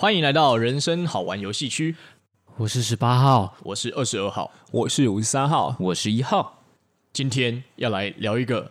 [0.00, 1.96] 欢迎来到人生好玩游戏区。
[2.56, 6.62] 我是十八号，我是二十二号，我是五十三号，我是一号。
[7.12, 8.70] 今天要来聊一个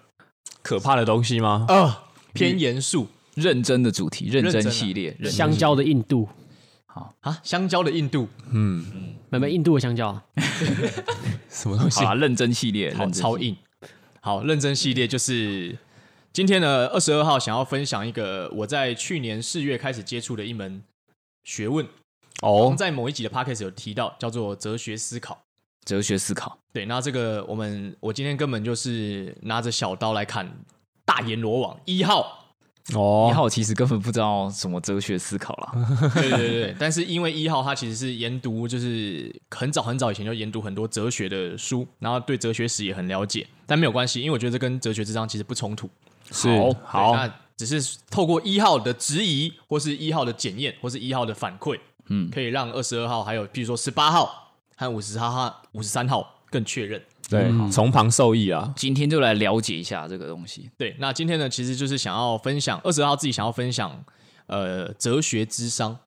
[0.62, 1.66] 可怕的东西吗？
[1.68, 1.98] 啊、呃，
[2.32, 6.30] 偏严肃、认真的主题，认真系列，真香蕉的硬度。
[6.86, 8.86] 好啊，香蕉的硬度，嗯，
[9.30, 10.22] 买买印度的香蕉，
[11.52, 12.16] 什么东西啊？
[12.16, 13.54] 认真系列，好超硬。
[14.22, 15.78] 好，认真系列就是
[16.32, 20.82] 今天呢，二十二号想要分享一个我在去年四月开始接触的一门
[21.48, 21.88] 学问。
[22.42, 25.42] 哦，在某一集的 podcast 有提到，叫做哲学思考。
[25.86, 26.86] 哲学思考，对。
[26.86, 30.60] 那这个我们，我今天根本就是拿着小刀来砍
[31.06, 32.54] 大阎罗王一号。
[32.94, 35.72] 哦，一号其实根本不知道什么哲学思考啦。
[36.14, 43.48] 对对对，但是因为一号他其实是研读，就是很早很早以前就研读很多哲学的书，然后对哲学史也很了解。
[43.66, 45.90] 但没有关系，因为我觉得这跟哲学智商其实不冲突。
[46.32, 46.50] 是
[46.84, 57.02] 好，好，那只是透过一号的质疑，或是一号的检验，或是一号的反馈，嗯，可以让二十二号还有比如说十八号和五十号、五十三号更确认。
[57.30, 58.74] 对，从、嗯、旁受益啊！
[58.78, 60.70] 今天就来了解一下这个东西。
[60.78, 64.02] 对，那今天呢，其实就是想要分享二十号自己想要分享，
[64.46, 65.98] 呃，哲学之商，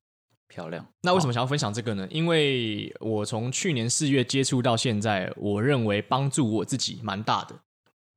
[0.47, 0.83] 漂亮。
[1.03, 2.07] 那为什么想要分享这个呢？
[2.09, 7.55] 因为我从去年四月接触到现在，我认为帮助我自己蛮大的。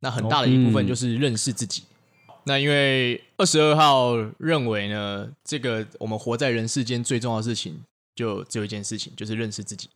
[0.01, 1.83] 那很大的一部分就是认识自己。
[1.83, 1.94] 哦嗯、
[2.45, 7.83] 那因为二十二号认为呢，这个我们活在人世间最重要的事情，
[8.15, 9.89] 就只有一件事情，就是认识自己。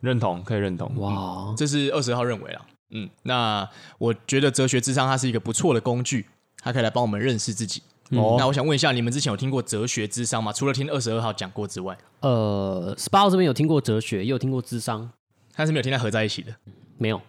[0.00, 0.92] 认同，可以认同。
[0.96, 2.66] 哇，嗯、这是二十号认为啊。
[2.90, 6.26] 嗯，那我觉得哲学智商它是一个不错的工具，
[6.58, 7.80] 它可以来帮我们认识自己。
[8.10, 10.52] 哦、嗯，那我想问一下，你们之前有听过哲学智商吗？
[10.52, 15.10] 除了听二十二号讲过之外，呃，十八号这边有听过哲学，也有听过智商，
[15.56, 16.54] 但是没有听它合在一起的，
[16.98, 17.20] 没有。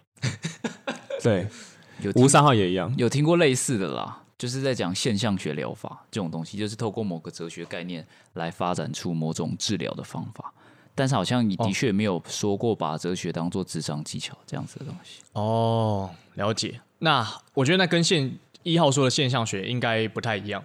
[1.22, 1.48] 对，
[2.02, 10.52] 有五三号也一样，有听过类似的啦，就是在讲现象学疗法这种东西，就是透过某个哲学概念来发展出某种治疗的方法。
[10.94, 16.80] 但是好像你的确没有说过把哲学当做智商技巧这样子的东西哦，了解。
[17.00, 20.64] 那我觉得那跟现一号说的现象学应该不太一样，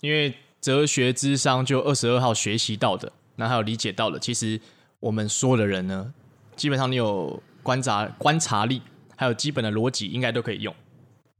[0.00, 4.60] 因为哲学智商就二十二号学习到的，那还有理解到的，其实
[4.98, 6.12] 我们说的人呢，
[6.56, 8.82] 基本上你有观察观察力，
[9.14, 10.74] 还有基本的逻辑，应该都可以用。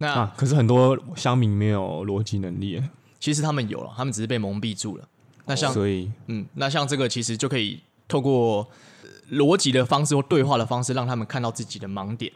[0.00, 2.83] 那、啊、可是很多乡民没有逻辑能力，
[3.19, 5.09] 其实他们有了，他们只是被蒙蔽住了。
[5.47, 7.81] 那像、哦、所以嗯，那像这个其实就可以。
[8.09, 8.69] 透过
[9.31, 12.33] 逻辑的方式或对话的方式，让他们看到自己的盲点。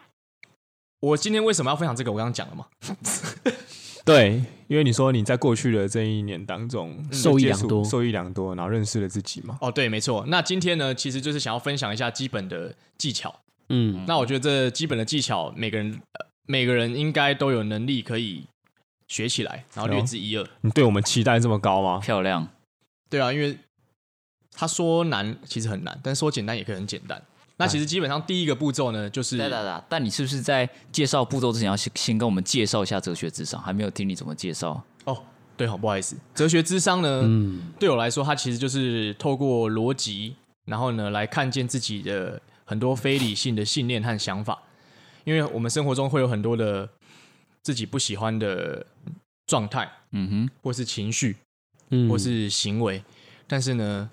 [1.00, 2.12] 我今天为什么要分享这个？
[2.12, 2.66] 我刚刚讲了嘛。
[4.06, 9.58] 对，因为你说你在过去的这一年当中受益良多，受益良多，然后认识了自己嘛。
[9.60, 10.24] 哦，对，没错。
[10.28, 13.34] 那今天呢，其实就是想要分享一下基本的技巧。
[13.70, 18.44] 嗯，那我觉得这基本的技巧，每个人、呃、每个人应该都有能力可以
[19.08, 20.46] 学起来，然后略知一二。
[20.60, 21.98] 你对我们期待这么高吗？
[21.98, 22.48] 漂亮。
[23.08, 23.58] 对啊，因为。
[24.56, 27.20] 他说难，其实很难，但说简单也可以很简单。
[27.56, 29.36] 那其实基本上第一个步骤呢，就是……
[29.36, 29.84] 哒哒哒。
[29.88, 33.60] 但你是不是在介绍步骤之前要先先跟我们介绍一下哲学智商？
[33.60, 35.20] 还没有听你怎么介绍哦。
[35.56, 36.16] 对，好不好意思。
[36.36, 44.62] 哲学智商呢，嗯，对我来说，它其实就是透过逻辑，然后呢来看见自己的很多非理性的信念和想法。
[45.24, 46.88] 因为我们生活中会有很多的
[47.62, 48.86] 自己不喜欢的
[49.46, 51.36] 状态，嗯哼，或是情绪，
[51.90, 53.02] 嗯，或是行为，
[53.46, 54.10] 但是呢。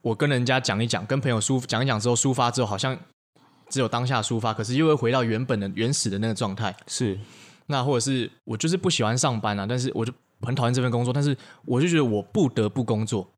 [0.00, 2.96] 我跟人家讲一讲，跟朋友抒讲一讲之后，抒发之后，好像
[3.68, 6.74] 只有当下抒发，可是又会回到原本的原始的那个状态。
[6.86, 7.18] 是，
[7.66, 13.28] 那或者是我就是不喜欢上班啊，但是我就很讨厌这份工作，但是我就觉得我不得不工作。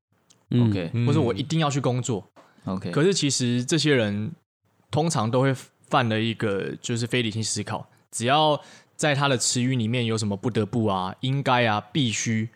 [0.51, 2.23] OK，或者我一定要去工作。
[2.67, 4.31] OK，可是其实这些人
[4.91, 5.57] 通常都会
[5.91, 8.59] 犯了一个就是非理性思考，只要
[8.97, 12.49] 在他的词语里面有什么不得不啊、应该啊、必须，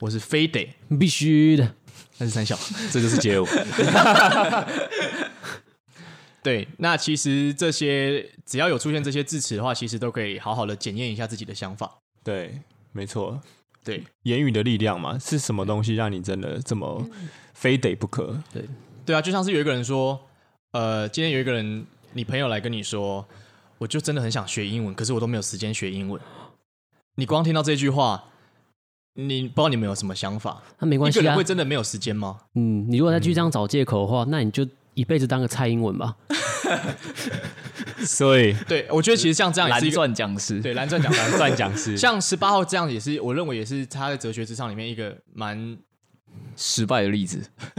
[0.00, 1.74] 我是非得必须的。
[2.18, 2.56] 那是三小，
[2.92, 3.46] 这就是街舞。
[6.42, 11.98] 对，那其实这些只要有出现这些字词的话，其实都可以好好的检验一下自己的想法。
[12.22, 12.60] 对，
[12.92, 13.40] 没错。
[13.82, 17.06] 对，言语的力量嘛，是什么东西让你真的这么
[17.52, 18.42] 非得不可？
[18.52, 18.64] 对，
[19.04, 20.20] 对啊，就像是有一个人说，
[20.72, 23.28] 呃，今天有一个人，你朋友来跟你说，
[23.78, 26.20] 我就真的很想学英文，可是我都没有时间学英文。
[27.16, 28.24] 你光听到这句话。
[29.16, 30.60] 你不知道你们有什么想法？
[30.80, 31.22] 那没关系啊。
[31.22, 32.36] 一个人会真的没有时间吗？
[32.56, 36.16] 嗯，你如果再继续这样找借口的话，嗯、那你就一辈子当个蔡英文吧。
[38.04, 45.78] 所以，对，我觉得其实像这样也是一钻讲师，对，蓝钻讲师，蓝钻讲师，像十八号这样也是，我认为也是他在哲学之上里面一个蛮
[46.56, 47.40] 失败的例子。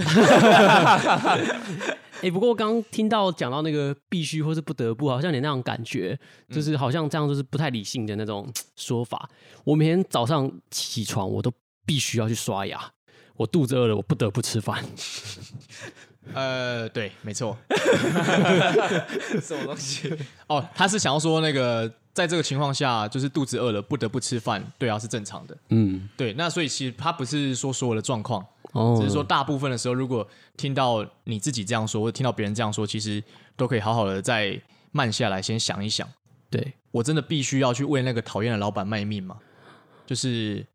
[2.17, 6.17] 哎、欸，不过刚刚听到讲到那个必须或是不得不，好像你那种感觉，
[6.49, 9.29] 就是好像这样就是不太理性的那种说法。
[9.63, 11.51] 我每天早上起床，我都
[11.85, 12.91] 必须要去刷牙，
[13.35, 14.83] 我肚子饿了，我不得不吃饭。
[16.33, 17.55] 呃，对，没错。
[19.41, 20.11] 什么东西？
[20.47, 25.55] 哦，他是想要说那个，在这个情况下，就是肚子饿了，不得不吃饭，对啊，是正常的。
[25.69, 28.43] 嗯，对，那所以其实他不是说所有的状况，
[28.75, 30.27] 哦，只是说大部分的时候，如果
[30.57, 33.23] 听到你自己这样说，或者听到别人这样说，其实
[33.55, 34.61] 都可以好好的再
[34.91, 36.05] 慢下来，先想一想。
[36.49, 39.37] 对，我真的必须要去为那个讨厌的老板卖命吗？
[40.05, 40.65] 就是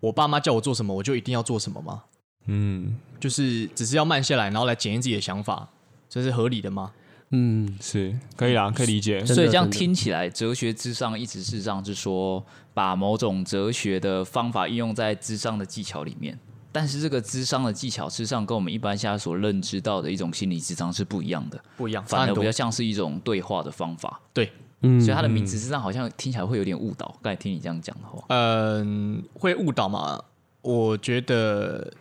[0.00, 2.04] 我爸妈叫我做什么，我就一定要做什么吗？
[2.46, 5.68] 嗯，就是只是要慢下来，然后来检验自己的想法，
[6.08, 6.92] 这是合理的吗？
[7.28, 9.22] 嗯，是可以啦，可以理解。
[9.26, 12.42] 所以这样听起来，哲学之上一直是这样，是说
[12.72, 16.38] 把某种哲学的方法应用在智商的技巧里面。
[16.74, 24.20] 但是这个咨商的技巧，事实上跟我们一般现在所认知到的一种心理咨商是不一样的，不一样，反而比较像是一种对话的方法。
[24.32, 24.50] 对，
[24.80, 27.16] 嗯，所以它的名字实际上好像听起来会有点误导。
[27.22, 30.20] 刚才听你这样讲的话，嗯，会误导吗？
[30.62, 31.92] 我觉得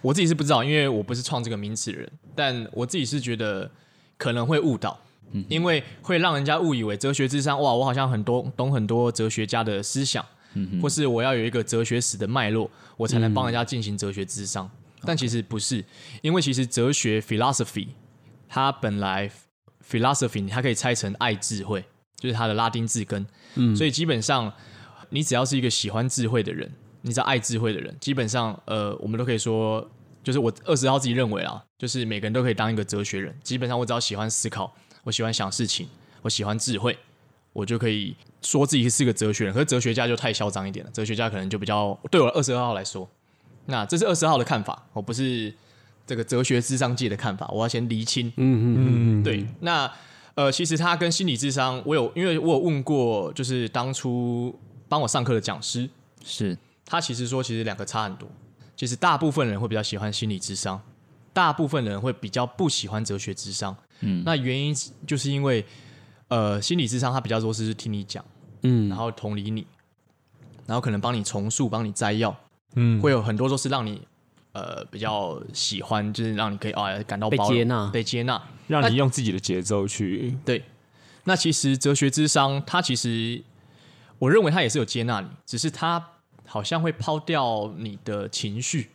[0.00, 3.68] 我自己是不知道，因为我不是创这个名词的人，但我自己是觉得
[4.16, 4.96] 可能会误导，
[5.32, 10.24] 嗯因为会让人家误以为哲学智商，哇，我好像很多懂很多哲学家的思想，
[10.54, 14.70] 嗯或是我要有一个哲学史的脉络，我才能帮人家进行哲学智商。
[15.02, 15.84] 但其实不是，
[16.22, 17.88] 因为其实哲学 philosophy
[18.48, 19.30] 它本来
[19.88, 21.84] philosophy 它可以拆成爱智慧，
[22.16, 24.52] 就是它的拉丁字根，嗯所以基本上
[25.10, 26.72] 你只要是一个喜欢智慧的人，
[27.02, 29.88] 你只要爱智慧的人，基本上呃，我们都可以说，
[30.24, 33.38] 就是我二十号自己认为啊，就是每个人都可以当一个哲学人。
[33.44, 35.88] 基本上我只要喜欢思考，我喜欢想事情，
[36.22, 36.98] 我喜欢智慧，
[37.56, 39.54] 我就可以说自己是个哲学人。
[39.54, 43.08] 可是哲学家就太嚣张一点了，哲学家可能就比较对我二十二号来说，
[43.64, 45.52] 那这是二十号的看法，我不是
[46.06, 48.28] 这个哲学智商界的看法，我要先厘清。
[48.36, 49.90] 嗯嗯嗯，对，那
[50.34, 54.54] 呃，其实他跟心理智商，我有因为我有问过，就是当初
[54.86, 55.88] 帮我上课的讲师，
[56.22, 58.28] 是他其实说，其实两个差很多。
[58.76, 60.78] 其实大部分人会比较喜欢心理智商，
[61.32, 63.74] 大部分人会比较不喜欢哲学智商。
[64.00, 64.76] 嗯那原因
[65.06, 65.64] 就是因为，
[66.28, 68.24] 呃，心理智商他比较多是听你讲，
[68.62, 69.66] 嗯，然后同理你，
[70.66, 72.36] 然后可能帮你重塑、帮你摘要，
[72.74, 74.02] 嗯，会有很多都是让你
[74.52, 77.90] 呃比较喜欢，就是让你可以啊感到被接纳。
[77.90, 78.42] 被接纳。
[78.68, 80.64] 让你用自己的节奏去，对，
[81.22, 83.40] 那其实哲学智商，它其实
[84.18, 86.04] 我认为它也是有接纳你，只是它
[86.44, 88.90] 好像会抛掉你的情绪，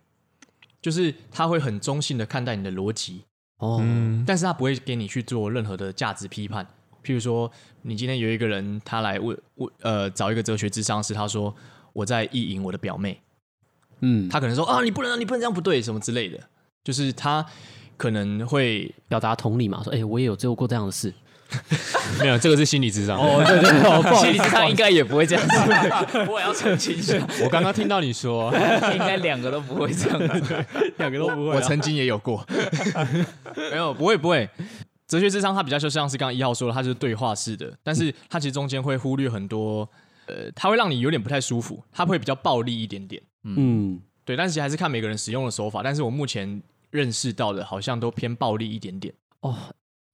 [0.81, 3.24] 就是他会很中性的看待你的逻辑，
[3.60, 4.25] 哦，嗯。
[4.27, 6.68] 但是他不会给你去做任何的价值批判。
[7.03, 7.51] 譬如说，
[7.81, 11.53] 你今天有一个人，他来问问呃找一个哲学智商师，他说
[11.94, 13.21] 我在意淫我的表妹，
[14.01, 16.39] 嗯，他可能说啊你不能你不能这样不对什么之类的，
[16.83, 17.45] 就是他
[17.98, 21.13] 可能会表达同理嘛，说，哎，我也有做过这样的事。
[22.18, 23.19] 没有，这个是心理智商。
[23.19, 25.56] 哦，对对对，心理智商应该也不会这样子，
[26.30, 28.50] 我也要澄清一下，我刚刚听到你说，
[28.94, 30.65] 应该两个都不会这样子。
[30.98, 31.56] 两个都不会啊。
[31.56, 32.48] 我曾经也有过，
[33.69, 34.50] 没有，不会不会。
[35.12, 39.86] 哲学智商它比较就像是刚刚一号说的，它就是对话式的，但是它其实中间会忽略很多，
[40.28, 44.38] 呃，它会让你有点不太舒服，它会比较暴力一点点，嗯，对。
[44.38, 49.13] 但是其实还是看每个人使用的手法，但是我目前认识到的，好像都偏暴力一点点。
[49.42, 49.54] 哦，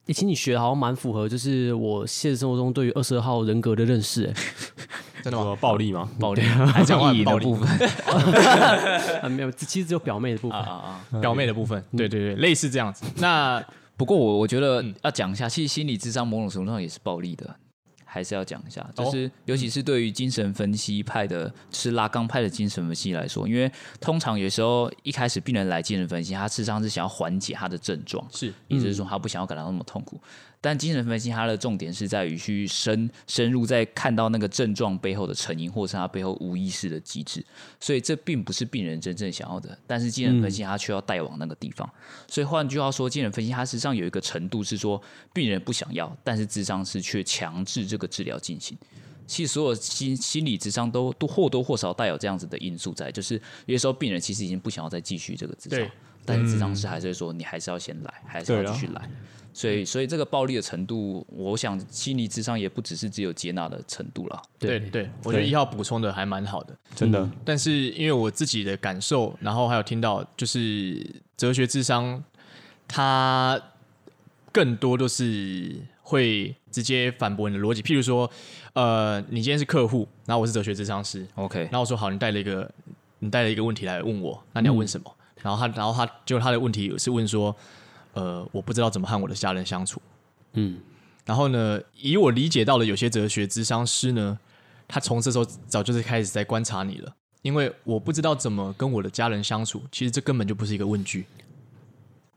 [0.07, 4.33] 欸其实你学的好像蛮符合，就是我现实生活中对于二十二号人格的认识。
[5.21, 5.55] 真的吗？
[5.61, 6.09] 暴力吗？
[6.19, 6.41] 暴力
[6.73, 10.57] 还是讲意义暴力的部分 没有，其实只有表妹的部分。
[10.57, 11.19] 啊啊！
[11.21, 13.05] 表妹的部分，对对对，类似这样子。
[13.17, 13.63] 那
[13.97, 17.55] 不过我我觉得嗯要讲一下，其实心理智商某种程度上也是暴力的，
[18.05, 18.81] 还是要讲一下。
[18.95, 30.21] 哦就是尤其是对于精神分析派的，是拉冈派的精神分析来说，因为通常有时候一开始病人来精神分析，他事实上是想要缓解他的症状，是意思是说他不想要感到那么痛苦。
[30.59, 37.45] 但精神分析它的重点是在于去深深入，在看到那个症状背后的成因，或是它背后无意识的机制。
[37.79, 41.89] 所以这并不是病人真正想要的，但是精神分析它却要带往那个地方。
[42.27, 45.01] 所以换句话说，精神分析它实际上有一个程度是说，
[45.33, 48.77] 病人不想要，但是智商师却强制这个治疗进行。
[49.27, 53.35] 其实所有心心理智商都都或多或少带有这样子的因素在，就是
[53.65, 55.91] 有些时候病人其实已经不想要再继续这个咨商，
[56.27, 59.09] 但是智商师还是会说，你还是要先来，还是要继续来。
[59.53, 64.39] 所以，所以这个暴力的程度，我想心理智商也不只是只有接纳的程度了。
[64.59, 66.77] 对对，我觉得一号补充的还蛮好的。
[66.93, 71.03] 真的，但是因为我自己的感受，然后还有听到，就是
[71.37, 72.23] 哲学智商，
[72.87, 73.59] 它
[74.51, 77.81] 更多都是会直接反驳你的逻辑。
[77.81, 78.29] 譬如说，
[78.73, 82.69] 呃，你今天是客户，然后我是哲学智商师，OK，然后我说好，你带了一个
[83.17, 85.11] 你带了一个问题来问我，那你要问什么？
[85.41, 87.55] 然后他，然后他就他的问题是问说，
[88.13, 90.01] 呃，我不知道怎么和我的家人相处。
[90.53, 90.79] 嗯，
[91.25, 94.37] 然后呢，以我理解到的，有些哲学咨商师呢，
[94.87, 99.81] 他从这时候早就是开始在观察你了，因为我不知道怎么跟我的家人相处。
[99.91, 101.25] 其实这根本就不是一个问句，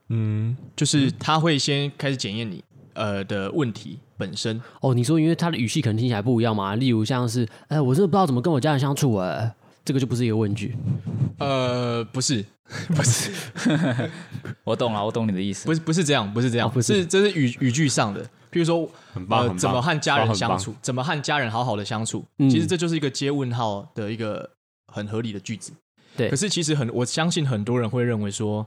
[0.09, 4.61] 嗯，就是他会先开始检验你呃的问题本身。
[4.81, 6.75] 哦，你说因为他的语气可能听起来不一样嘛？
[6.75, 9.55] 例如像是，哎，我真的不知道怎么跟我家人相处，哎，
[9.91, 10.77] 这个就不是一个问句。
[11.39, 12.45] 呃，不是，
[12.95, 13.33] 不是，
[14.63, 15.67] 我懂了，我懂你的意思。
[15.67, 18.25] 不是，不是这样，不是这样，哦不是是这是语语句上的。
[18.51, 24.49] 比如说，很棒，很棒呃，怎么和家人相处，怎么和家人好好的相处，嗯其实这就是一个接问号的一个
[24.87, 25.73] 很合理的句子。
[26.17, 28.65] 对可是其实很，我相信很多人会认为说，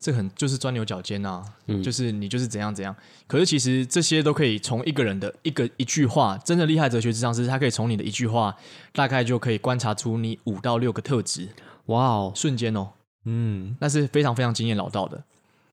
[0.00, 2.94] 这很就是钻牛角尖啊，嗯就是你就是怎样怎样。
[3.26, 8.56] 可是其实这些都可以从一个人的一个一句话，真的厉害哲学智商师，他可以从你的一句话，
[8.92, 11.48] 大概就可以观察出你五到六个特质，
[11.86, 12.90] 哇哦，瞬间哦。
[13.24, 15.24] 嗯，那是非常非常经验老道的。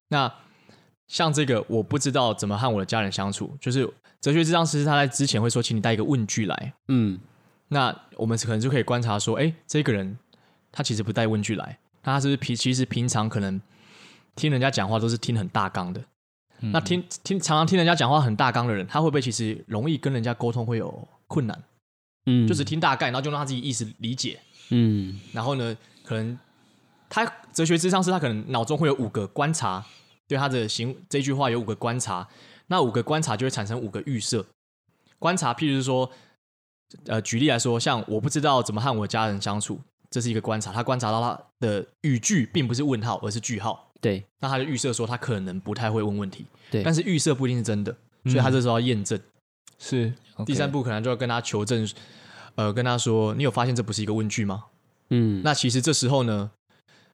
[0.08, 0.34] 那
[1.08, 3.88] 像这个，我不知道怎么和我的家人相处，就是
[4.20, 6.74] 哲学智商师他在之前会说，请你带一个问句来。
[6.88, 7.20] 嗯，
[7.68, 10.18] 那我们可能就可以观察说，哎，这个人
[10.72, 13.62] 他其实不带问句来，他是不是平其实平常可能
[14.36, 16.02] 听人家讲话都是听很大纲的。
[16.62, 21.64] 嗯那听听常常听人家讲话很大纲的人，他会不会其实容易跟人家沟通会有困难？
[22.28, 24.40] 嗯，就只听大概，然后就让他自己意识理解。
[24.70, 26.40] 嗯然后呢，可能
[27.10, 29.86] 他哲学之上是他可能脑中会有五个观察，
[30.28, 32.28] 对他的行这句话有五个观察，
[32.68, 34.46] 那五个观察就会产生五个预设
[35.20, 35.54] 观察。
[35.54, 36.10] 譬如说，
[37.08, 40.72] 呃，举例来说，像我不知道怎么和我家人相处，这是一个观察。
[40.72, 43.85] 他观察到他的语句并不是问号，而是句号。
[44.02, 44.26] 对。
[44.40, 46.84] 那他就预设说他可能不太会问问题，对。
[46.84, 49.20] 但是预设不一定是真的，所以他这时候要验证。
[49.78, 50.14] 是
[50.46, 51.88] 第三步可能就要跟他求证，
[52.56, 54.66] 呃，跟他说，你有发现这不是一个问句吗？
[55.10, 56.52] 嗯，那其实这时候呢，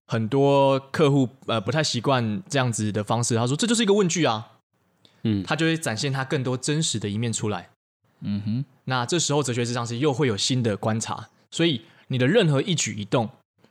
[0.08, 4.60] 很多客户呃不太习惯这样子的方式，他说这就是一个问句啊，
[5.24, 5.44] 嗯。
[5.44, 7.70] 他就会展现他更多真实的一面出来。
[8.22, 13.28] 嗯哼，那这时候哲学咨商是又会有新的观察，所以你的任何一举一动，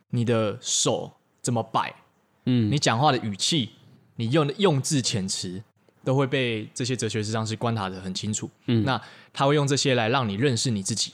[0.09, 1.95] 你的手怎么摆，
[2.45, 3.69] 嗯你讲话的语气，
[4.15, 5.61] 你用的用字遣词，
[6.03, 8.49] 都会被这些哲学智商师观察的很清楚。
[8.67, 9.01] 嗯那
[9.33, 11.13] 他会用这些来让你认识你自己。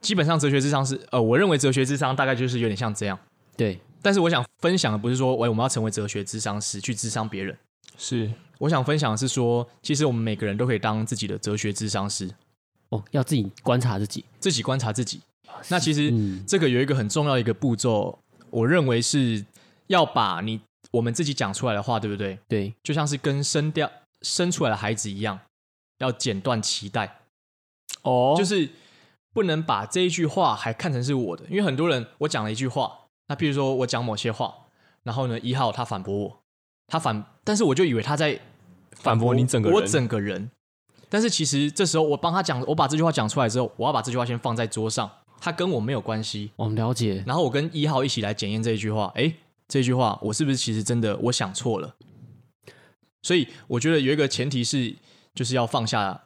[0.00, 3.18] 基本上哲学智商是呃，我认为哲学智商大概就是有点像这样。
[3.56, 7.56] 对，但是我想分享的不是说，喂，我们要成为哲学智商师去智商别人。
[7.96, 12.28] 是，我想分享的是说，其实我们每个人都可以当自己的哲学智商师，
[12.90, 15.20] 哦，要自己观察自己，自己观察自己。
[15.68, 18.18] 那其实嗯这个有一个很重要的一个步骤，
[18.50, 19.42] 我认为是
[19.88, 20.60] 要把你
[20.90, 22.38] 我们自己讲出来的话，对不对？
[22.48, 23.90] 对，就像是跟生掉
[24.22, 25.38] 生出来的孩子一样，
[25.98, 27.20] 要剪断脐带。
[28.02, 28.34] 哦。
[28.36, 28.70] 就是
[29.32, 34.54] 不能把这一句话还看成是我的，因为很多人我讲了一句话，那譬如说我讲某些话，
[35.02, 36.40] 然后呢一号他反驳我，
[36.86, 38.40] 他反，但是我就以为他在
[38.92, 39.76] 反驳你整个人。
[39.76, 40.50] 我整个人，
[41.08, 45.10] 但是其实这时候我帮他讲，我把这句话讲出来之后，我要把这句话先放在桌上，
[45.40, 49.34] 他跟我没有关系，我们了解，然后我跟一号一起来检验这一句话，诶，
[49.68, 51.94] 这句话我是不是其实真的我想错了？
[53.22, 54.94] 所以我觉得有一个前提是，
[55.34, 56.24] 就是要放下，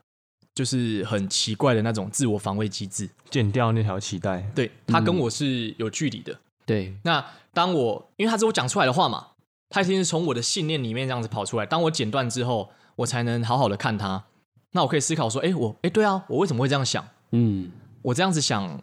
[0.55, 3.09] 就是很奇怪的那种自我防卫机制。
[3.31, 6.39] 剪掉那条脐带，对他跟我是有距离的。
[6.67, 9.29] 对，那当我因为他是我讲出来的话嘛，
[9.69, 11.65] 他一定是从我的信念里面这样子跑出来。
[11.65, 14.25] 当我剪断之后，我才能好好的看他。
[14.73, 17.09] 那我可以思考说，哎，我哎，对啊，我为什么会这样想？
[17.31, 17.71] 嗯
[18.03, 18.83] 我这样子想，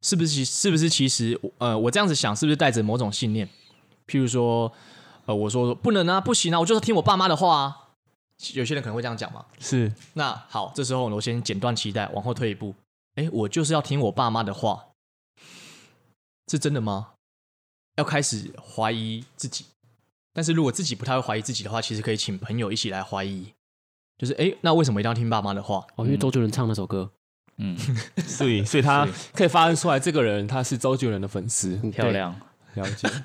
[0.00, 3.48] 是不是其是不是其实呃，我这样子想是不是带着某种信念？
[4.10, 4.72] 譬如说，
[5.26, 7.76] 呃，我说不能啊，不行啊，我就是听我爸妈的话啊。
[8.54, 9.44] 有些人可能会这样讲嘛。
[9.60, 12.74] 是那好，这时候我先剪断期待，往后退一步。
[13.14, 14.86] 哎，我就是要听我爸妈的话，
[16.50, 17.10] 是真的吗？
[17.96, 19.66] 要开始怀疑自己。
[20.32, 23.52] 但是如果自己不太会怀疑自己的话，其实可以请朋友一起来怀疑。
[24.16, 25.86] 就是哎，那为什么一定要听爸妈的话？
[25.96, 27.10] 哦，因为周杰伦唱那首歌，
[27.58, 27.76] 嗯，
[28.26, 32.34] 所以所以他可以发现出来，这个人他是周杰伦的粉丝，嗯漂，亮。
[32.74, 33.22] 了解，就是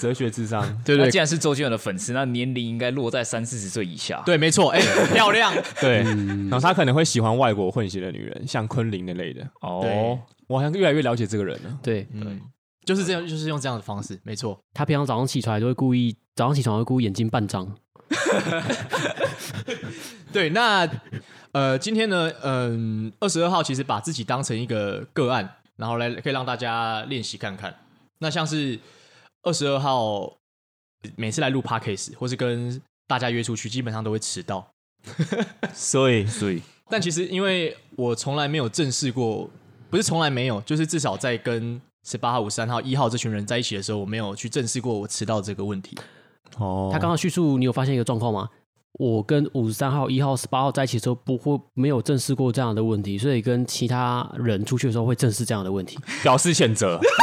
[0.00, 4.70] 哲学智商， 对对既然是周杰伦的粉丝，那年龄应该落在三四十岁以下。，对，没错。
[4.70, 4.80] 哎，
[5.12, 5.52] 漂亮。
[5.80, 9.46] 对，嗯然后他可能会喜欢外国混血的女人，像昆凌那类的。
[9.60, 11.78] 哦，我好像越来越了解这个人了。
[11.82, 12.40] 对嗯，
[12.84, 14.58] 就是这样，就是用这样的方式，没错。
[14.74, 17.76] 他平常早上起床都会故意，早上起床会故意眼睛半张，
[20.32, 20.88] 对，那
[21.52, 27.72] 呃，今天呢，嗯、二十二号其实把自己当成一个个案，然后来可以让大家练习看看。
[28.18, 28.78] 那像是
[29.44, 30.36] 二十二号
[31.16, 34.66] 每次来录 podcast 或是跟大家约出去，基本上都会迟到。
[35.72, 39.48] 所以所以但其实因为我从来没有正视过，
[39.90, 45.96] 不是从来没有，就是至少在跟十八号、五十三号、一号这群人在一起的时候，我没有去正视过我迟到这个问题。
[46.58, 48.48] 哦，他刚刚叙述，你有发现一个状况吗？
[48.94, 57.00] 我跟五十三号、一号、十八号在一起的时候，不会没有正视过这样的问题，所以跟其他人出去的时候会正视这样的问题， 表示谴责。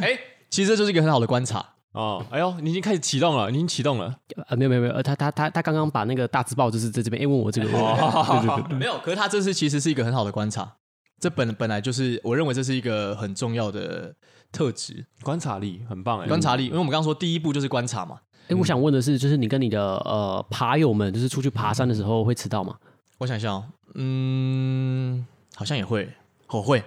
[0.00, 0.18] 哎，
[0.50, 2.24] 其实这就是一个很好的观察哦。
[2.30, 4.12] 哎呦，你已经开始启动了，你已经启动了。
[4.48, 7.80] 呃，没有没有没有，他他他他刚刚把那个大字报就是在这边，哎，问我这个问题。
[7.80, 10.72] 对对对，没有，可是他这次其实是一个很好的观察。
[11.20, 14.16] 这本本来就是，我认为这是一个很重要的
[14.50, 18.16] 特质，观察力很棒哎，观察力，因为我们刚刚说第一步就是观察嘛。
[18.48, 22.76] 哎，我想问的是，就是你跟你的呃爬友们，就是出去爬山的时候会迟到吗？
[23.18, 26.08] 我想一下哦，嗯，好像也会，
[26.48, 26.82] 我会，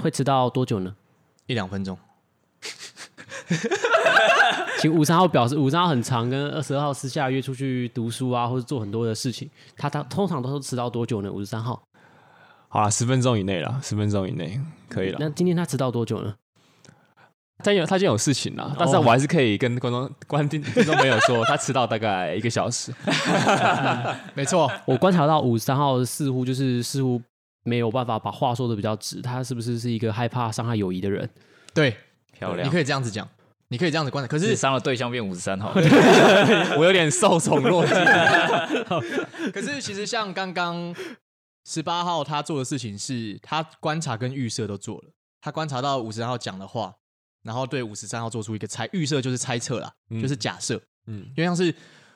[0.00, 0.94] 会迟到多久呢？
[1.46, 1.98] 一两分钟。
[4.80, 9.50] 请五三号表示，五三号很长跟二十二号私下约出去读书啊，或者做很多的事情。
[9.76, 11.32] 他他通常都是迟到多久呢？
[11.32, 11.82] 五十三号。
[12.68, 15.16] 好了，十分钟以内了，十分钟以内可以了。
[15.18, 16.34] 那今天他迟到多久呢？
[17.64, 22.92] 他有他今天有事情了，但是我还是可以跟观众、观听听众朋友说，他迟到大概一个小时。
[24.34, 27.20] 没错，我观察到五十三号似乎就是似乎
[27.64, 31.28] 没有办法把话说的比较直，他是不是是一个害怕伤害友谊的人？
[31.74, 31.96] 对，
[32.32, 33.28] 漂亮，你可以这样子讲，
[33.68, 34.28] 你可以这样子观察。
[34.28, 35.72] 可是伤了对象变五十三号，
[36.78, 37.94] 我有点受宠若惊。
[39.52, 40.94] 可是其实像刚刚。
[41.70, 46.94] 十八号他做的事情是他观察跟预设都做了，他观察到五十三号讲的话，
[47.48, 51.74] 然后对五十三号做出一个猜预设，就是猜测啦，嗯、就是假设，嗯，因为像是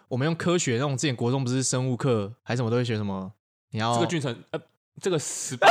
[0.08, 3.32] 我们用科学那种，之前国中不是生物课还是什么都会学什么，
[3.70, 4.60] 你要这个菌层，呃，
[5.00, 5.66] 这个十八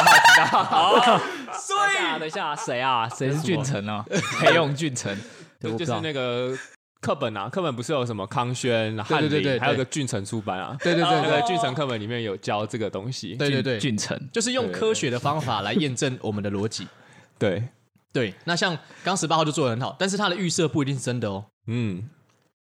[0.48, 1.18] 号，好，
[1.54, 3.08] 所以等一下谁啊？
[3.08, 4.04] 谁是俊成啊？
[4.42, 5.16] 培勇俊成，
[5.62, 6.58] 就是那个。
[7.02, 10.78] 课本啊，课本不是有什么康轩、翰林，还有个俊成出版啊。
[10.84, 13.34] 对对对对，俊成课本里面有教这个东西。
[13.34, 16.88] 对对对，俊成就是用科学的方法来验证我们的逻辑。
[17.40, 17.68] 对
[18.14, 21.46] 对，那像刚十八号就做的很好，但是他的预设不一定是真的哦。
[21.68, 22.10] 嗯，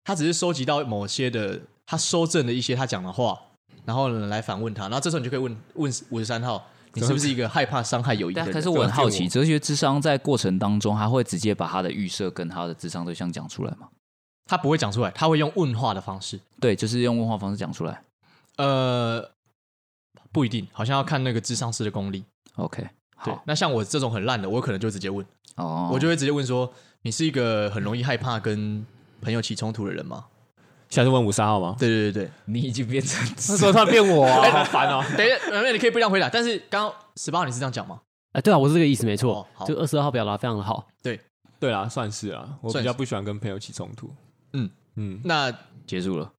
[0.04, 3.38] 他只是收集到某些的，他收正的一些他讲的话，
[3.84, 8.52] 然后呢来反问他，然后这时候你就可以问问五十三号，你是不是一个害怕伤害友谊的人？
[8.52, 13.88] 可是我很好奇，哲学智商在过程当中，他会直接把他的预设跟他的智商对象讲出来吗？
[14.48, 16.38] 他不会讲出来，他会用问话的方式。
[16.60, 18.00] 对，就是用问话方式讲出来。
[18.58, 19.32] 呃，
[20.30, 22.24] 不一定，好像要看那个智商师的功力。
[22.54, 23.42] OK，好。
[23.46, 25.26] 那像我这种很烂的，我可能就直接问。
[25.56, 25.90] 哦。
[25.92, 28.86] 我就会直接问说：“你是一个很容易害怕跟
[29.20, 30.26] 朋友起冲突的人吗？”
[30.88, 31.74] 下次问五三号吗？
[31.78, 35.04] 对对对对，你已经变成他说他变我， 好烦哦。
[35.16, 36.28] 等一下，没有，你可以不这样回答。
[36.28, 38.00] 但是刚刚十八号你是这样讲吗？
[38.32, 39.44] 哎，对啊，我是这个意思，没错。
[39.66, 40.86] 就二十二号表达非常的好。
[41.02, 41.20] 对，
[41.58, 42.48] 对啦，算是啊。
[42.60, 44.08] 我比较不喜欢跟朋友起冲突。
[44.52, 45.52] 嗯嗯，那
[45.86, 46.32] 结束了，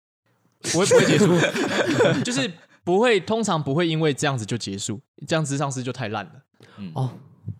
[0.75, 1.27] 我也不会结束，
[2.23, 2.49] 就是
[2.85, 6.31] 不会，通常不会因为这样子就结束，这样子上司就太烂了。
[6.77, 7.11] 嗯哦，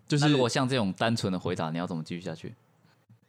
[0.06, 2.54] 就是如果像这种单纯的回答，你要怎么继续下去？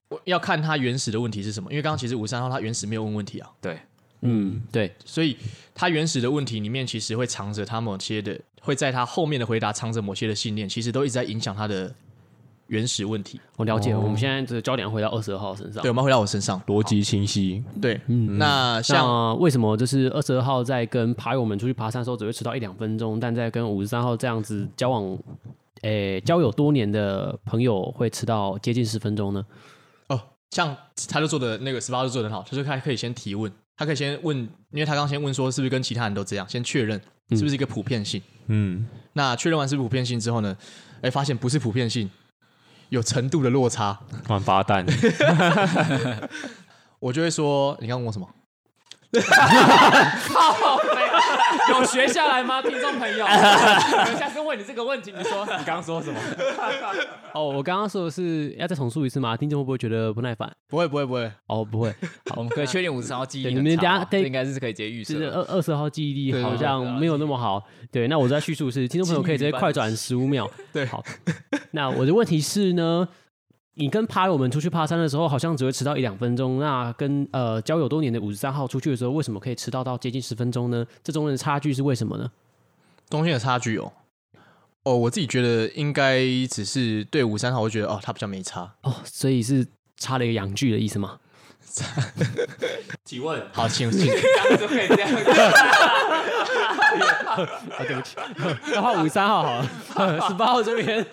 [0.09, 3.49] 我要看他原始的问题是什么，因为刚刚其实五三号他原始没有问问题啊。
[3.61, 3.79] 对，
[4.21, 5.37] 嗯对，所以
[5.75, 11.93] 他原始的问题里面其实会藏着他某些的，会在他后面的回答藏着某些的信念，其实都一直在影响他的。
[12.69, 13.95] 原始问题，我了解。
[13.95, 17.63] 我们现在这个焦点回到二十二号身上，对，我们回到我身上，逻辑清晰。
[17.81, 25.17] 对，嗯，那像为什么就是二十二号在跟爬友们出去爬山的时候只会迟到一两分钟，但在跟五十三号这样子交往，
[25.81, 29.43] 诶，交友多年的朋友会迟到接近十分钟呢？
[30.07, 30.75] 哦，像
[31.09, 37.01] 他就做的那个十八号就做的很好，他就他可以先提问，他可以先问，因为他刚先问说是不是跟其他人都这样，先确认
[37.31, 38.21] 是不是一个普遍性。
[38.45, 40.55] 嗯，那确认完是不是普遍性之后呢，
[41.01, 42.07] 哎，发现不是普遍性。
[42.89, 43.97] 有程度的落差，
[44.27, 44.85] 王八蛋！
[46.99, 48.27] 我就会说，你刚问我什么？
[51.69, 53.25] 有学下来吗，听众朋友？
[53.25, 56.19] 等下次问你这个问题，你说你刚刚说什么？
[57.33, 59.37] 哦，我刚刚说的是要再重述一次吗？
[59.37, 60.51] 听众会不会觉得不耐烦？
[60.67, 61.31] 不会，不会，不会。
[61.47, 61.89] 哦，不会。
[62.29, 63.53] 好，我们可以确定五十三号记忆力。
[63.53, 65.13] 你们等下应该是可以直接预测。
[65.29, 67.63] 二二十号记忆力好像没有那么好。
[67.91, 70.49] 对，那我在叙述是，听众朋友可以直接快转十五秒。
[70.73, 71.03] 对，好。
[71.71, 73.07] 那我的问题是呢？
[73.75, 76.59] 你跟趴友们出去爬山的时候，好像只会迟到一两分钟。
[76.59, 80.85] 那跟呃交友多年的五十三号出去的时候，为什么可以迟到到接近十分钟呢？
[81.03, 82.29] 这中间的差距是为什么呢？
[83.09, 83.93] 中间的差距哦，
[84.83, 89.65] 哦，我自己觉得应该只是对五十三号，我觉得哦他比较没差哦，所以是
[89.97, 91.19] 差了一个阳具的意思吗？
[93.05, 95.09] 请问，好，请请，这样就可以这样。
[97.29, 97.37] 啊，
[97.85, 98.15] 对不起，
[98.71, 101.05] 那换五十三号好了，十八号这边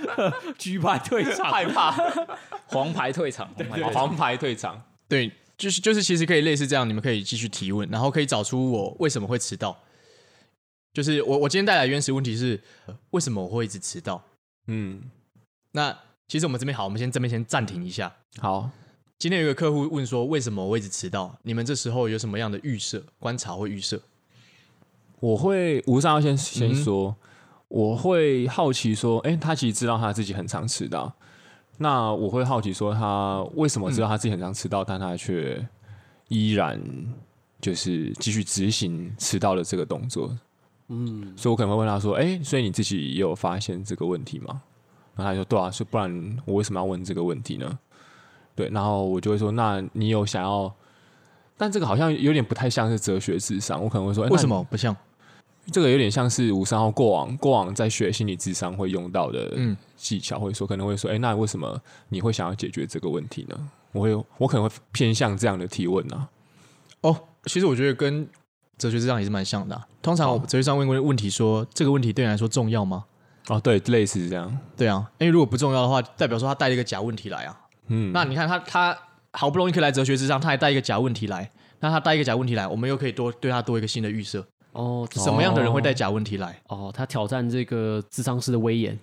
[0.58, 1.90] 举牌退场，害怕
[2.66, 3.48] 黄牌退场，
[3.92, 4.80] 黄牌退场。
[5.08, 9.76] 对，就是就是，其实可以类似这样，你们可以继续提问，然后可以找出我为什么会迟到。
[10.92, 12.60] 就是我我今天带来原始问题是
[13.10, 14.22] 为什么我会一直迟到？
[14.66, 15.02] 嗯，
[15.72, 15.96] 那
[16.28, 18.12] 其实我们这边好，我们先这边先暂停一下。
[18.38, 18.70] 好。
[19.22, 21.32] 今天有个客户问说，为什么我一直迟到？
[21.44, 24.02] 你们这时候有什么样的预设、观察或预设？
[25.20, 27.16] 我会五十三号先先说，嗯、
[27.68, 31.14] 我会好奇说，哎、欸，他其实知道他自己很常迟到，
[31.78, 35.64] 那我会好奇说，他为什么知道他自己很常迟到，嗯、但他却
[36.26, 36.82] 依然
[37.60, 40.36] 就是继续执行迟到的这个动作？
[40.88, 44.62] 嗯，所以我可能会问他说，哎、欸，所以你自己也有发现这个问题吗？
[45.14, 47.78] 然后他就说，对啊，说不然我为什么要问这个问题呢？
[48.54, 50.72] 对，然后我就会说，那你有想要？
[51.56, 54.96] 但这个好像有点不太像是哲学智商，我可能会说，欸、为什么不像？
[55.70, 59.56] 这个有点像是五三号过往过往在学心理智商会用到的
[59.96, 63.70] 技巧，或者说可能会说，哎，那为什么你会想要解决这个问题呢？
[63.92, 66.28] 我会我可能会偏向这样的提问呢。
[67.02, 68.28] 哦，其实我觉得跟
[68.76, 69.86] 哲学智商也是蛮像的啊。
[70.00, 73.04] 通常我哲学上问过问题说，这个问题对你来说重要吗？
[73.46, 74.58] 哦，对，类似这样。
[74.76, 77.60] 对啊，因为如果不重要的话，代表说他带了一个假问题来啊。
[77.88, 78.98] 嗯，那你看他他
[79.32, 84.46] 好不容易可以来哲学之上，他还带一个假问题来，那他带一个假问题来，我们又可以多对他多一个新的预设。
[84.72, 86.60] 哦，什么样的人会带假问题来？
[86.68, 88.98] 哦，他挑战这个智商师的威严，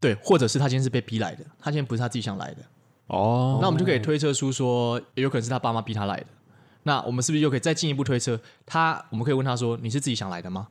[0.00, 2.58] 对，或者是他今天是被逼来的，他今天不是他自己想来的。
[3.06, 6.26] 哦，那我们就可以推测出说，有可能是他爸妈逼他来的。
[6.86, 8.38] 那我们是不是又可以再进一步推测？
[8.66, 10.68] 他，我们可以问他说：“你是自己想来的吗？”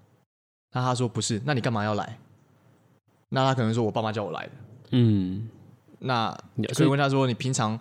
[0.74, 2.20] 那他说：“不是。”那你干嘛要来？
[3.30, 4.52] 那他可能说：“我爸妈叫我来的。”
[4.92, 5.50] 嗯，
[6.04, 6.32] 那
[6.76, 7.80] 可以问他说：“你平常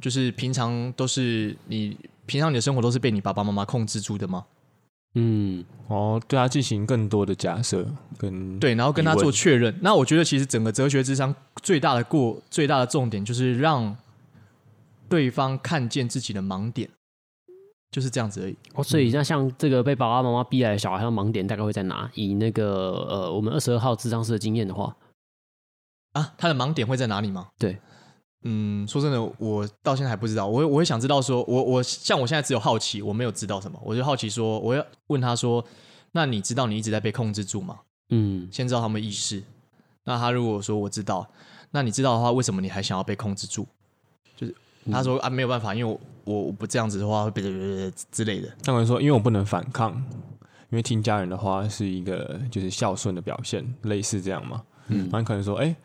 [0.00, 1.96] 就是平常都是你
[2.26, 4.44] 平常你的生活都是被你爸爸妈妈控制住的吗？”
[5.14, 9.76] 嗯，哦，对他进行更多的假设跟对，然后跟他做确认。
[9.82, 13.94] 那我觉得其实整个哲学智商最大的过最大的重点就是让
[15.10, 16.88] 对方看见自己的盲点，
[17.90, 18.56] 就是这样子而已。
[18.72, 22.10] 哦，所以那像这个被爸爸妈妈逼来的小孩，他的盲点大概会在哪？
[22.14, 24.96] 以那个呃，我们二十二号智商师的经验的话，
[26.12, 27.48] 啊，他的盲点会在哪里吗？
[27.58, 27.78] 对。
[28.44, 30.48] 嗯，说真的，我到现在还不知道。
[30.48, 35.64] 我我会想知道说，我我像我现在只有好奇，我没有知道什么，我就好奇说，我要问他说，
[36.10, 37.78] 那你知道你一直在被控制住吗？
[38.10, 39.44] 嗯，先知道他们意识。
[40.02, 41.24] 那他如果说我知道，
[41.70, 43.64] 那你知道的话，为什么你还想要被控制住？
[44.34, 44.52] 就是
[44.90, 47.42] 他说、嗯、啊，没有办法，因为我我我不这样子的话会被
[48.10, 48.48] 之类的。
[48.64, 49.94] 他可能说，因为我不能反抗，
[50.70, 54.64] 因为听家人的话是一个就是孝顺的表现，类似这样嘛。
[54.88, 55.76] 嗯，然后可能说，哎、欸。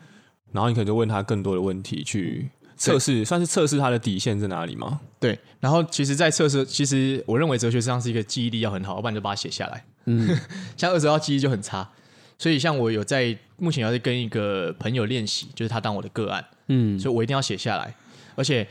[0.52, 5.00] 然后你可能就问他更多的问题，去测试，算是测试他的底线在哪里吗？
[5.20, 5.38] 对。
[5.60, 9.84] 然后其实，在测试，其实我认为哲学上是一个记忆力要很好，要不然就把它写下来。
[10.06, 10.38] 嗯，
[10.76, 11.90] 像二十号记忆就很差，
[12.38, 17.94] 所以像我有在目前要在跟一个朋友练习，就是他当我的个案，嗯，所以我一定要写下来。
[18.36, 18.66] 而且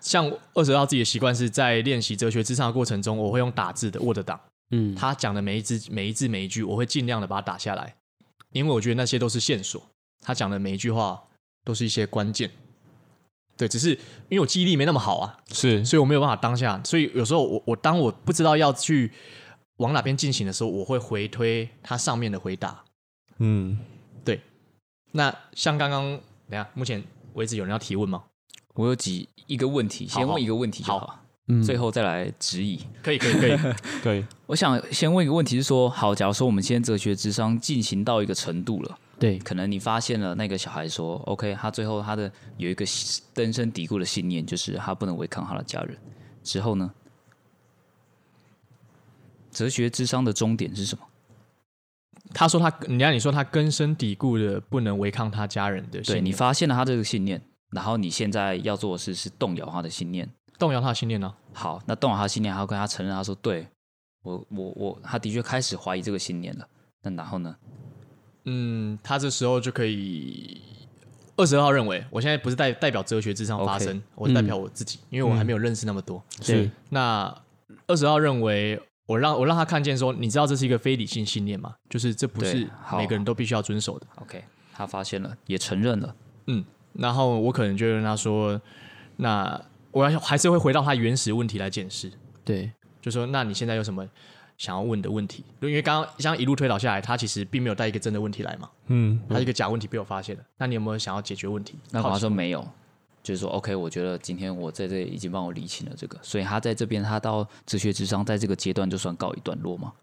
[0.00, 7.96] 像二十号自己的习惯是在练习哲学之上的过程中，我会用打字的 Word 档，嗯，他讲的每一字每一字每一句，我会尽量的把它打下来，
[8.52, 9.89] 因为我觉得那些都是线索。
[10.20, 11.22] 他讲的每一句话
[11.64, 12.50] 都是一些关键，
[13.56, 13.90] 对，只是
[14.28, 19.10] 因为我记忆力没那么好啊，是，所以我没有办法当下，所以有时候我我当我不知道要去
[19.78, 22.84] 往哪边进行的时候，我会回推他上面的回答，
[23.38, 23.78] 嗯，
[24.24, 24.40] 对。
[25.12, 26.04] 那像刚刚，
[26.48, 27.02] 等下，目前
[27.34, 28.22] 为止有人要提问吗？
[28.74, 33.56] 我有几一个问题，先问一个问题就好，好，好嗯，最后再来质疑，可以，可以，可以，
[34.02, 34.24] 可以。
[34.46, 38.98] 我想先问一个问题，是说，好，假如说我们今天哲学智商进行到一个程度了。
[39.20, 42.86] 对，可能你发现了那个小孩说，OK，他最后他的有一个
[43.34, 45.94] 根深蒂固的信念，就是他不能违抗他的家人。
[46.42, 46.90] 之后呢，
[49.50, 51.06] 哲学智商的终点是什么？
[52.32, 56.18] 他说他，你看你说他根深蒂固的不能违抗他家人的信念。
[56.18, 60.26] 对，你发现了他这个信念，然后你现在要做的事是动摇他的信念，
[60.58, 61.34] 动摇他的信念呢？
[61.52, 63.66] 好，那动摇他的信念，还要跟他承认，他说，对
[64.22, 66.66] 我，我，我，他的确开始怀疑这个信念了。
[67.02, 67.54] 那然后呢？
[68.44, 70.60] 嗯，他这时候就可以
[71.36, 74.02] 二十二号认为，我现在不是代代表哲学之上发生，Okay.
[74.14, 76.22] 我是代表我自己，嗯、因为我还没有认识那么多。
[76.40, 77.42] 是、嗯，那
[77.86, 81.74] 二十二号认为，我让我让他看见说，你知道这是一个非理性信念吗？
[81.88, 84.06] 就是这不是每个人都必须要遵守的。
[84.16, 86.14] OK，他发现了，也承认了。
[86.46, 88.60] 嗯，然后我可能就跟他说，
[89.16, 92.10] 那我要还是会回到他原始问题来检视。
[92.44, 92.72] 对，
[93.02, 94.06] 就说那你现在有什么？
[94.60, 100.44] 想要问的问题，因为刚刚像一路推导下来，他其实并没有带一个真的问题来嘛，嗯，他是一个假问题被我发现了。
[100.58, 101.78] 那你有没有想要解决问题？
[101.92, 102.62] 那他说没有，
[103.22, 109.94] 就是说 OK，我觉得今天我在这里已经帮我理清了这个，所以他在这边他到哲学智商在这个阶段就算告一段落吗？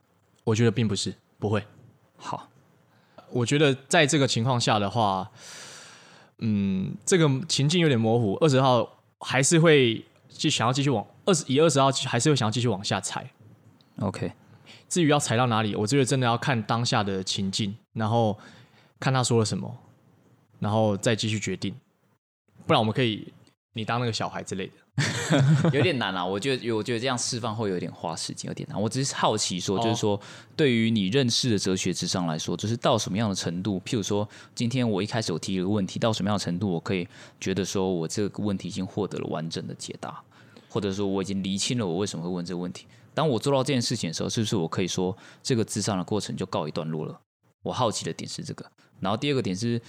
[0.43, 1.63] 我觉得并不是，不会。
[2.17, 2.49] 好，
[3.29, 5.29] 我觉得在这个情况下的话，
[6.39, 8.33] 嗯，这个情境有点模糊。
[8.41, 13.29] 二十号还是会继想要继续往二十，以二十号还是会想要继续往下踩。
[13.99, 14.31] OK。
[14.89, 18.37] 至于要踩到哪里，我觉得真的要看当下的情境，然后
[18.99, 19.77] 看他说了什么，
[20.59, 21.75] 然后再继续决定。
[22.65, 23.31] 不然我们可以
[23.73, 24.73] 你当那个小孩之类的。
[25.71, 28.81] 有点难啊，我觉得，我觉得这样释放会有点花时间，有点难。
[28.81, 30.19] 我只是好奇说，就是说，
[30.55, 33.79] 对于你认识的哲学之上来说，就是到什么样的程度？
[33.85, 37.07] 譬如说，今天我一开始我提一个问题，到什么样的程度，我可以
[37.39, 40.19] 觉得说我这个问题已经获得了完整的解答，
[40.67, 42.87] 或者说我已经厘清了我为什么会问这个问题。
[43.17, 47.19] 当我做到这件事情的时候，是不是我可以说这个智商的过程就告一段落了？
[47.63, 48.63] 我好奇的点是这个。
[48.99, 49.81] 然后第二个点是，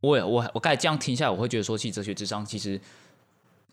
[0.00, 2.80] 我我我刚才这样听下来，我会觉得说，其实哲学智商其实。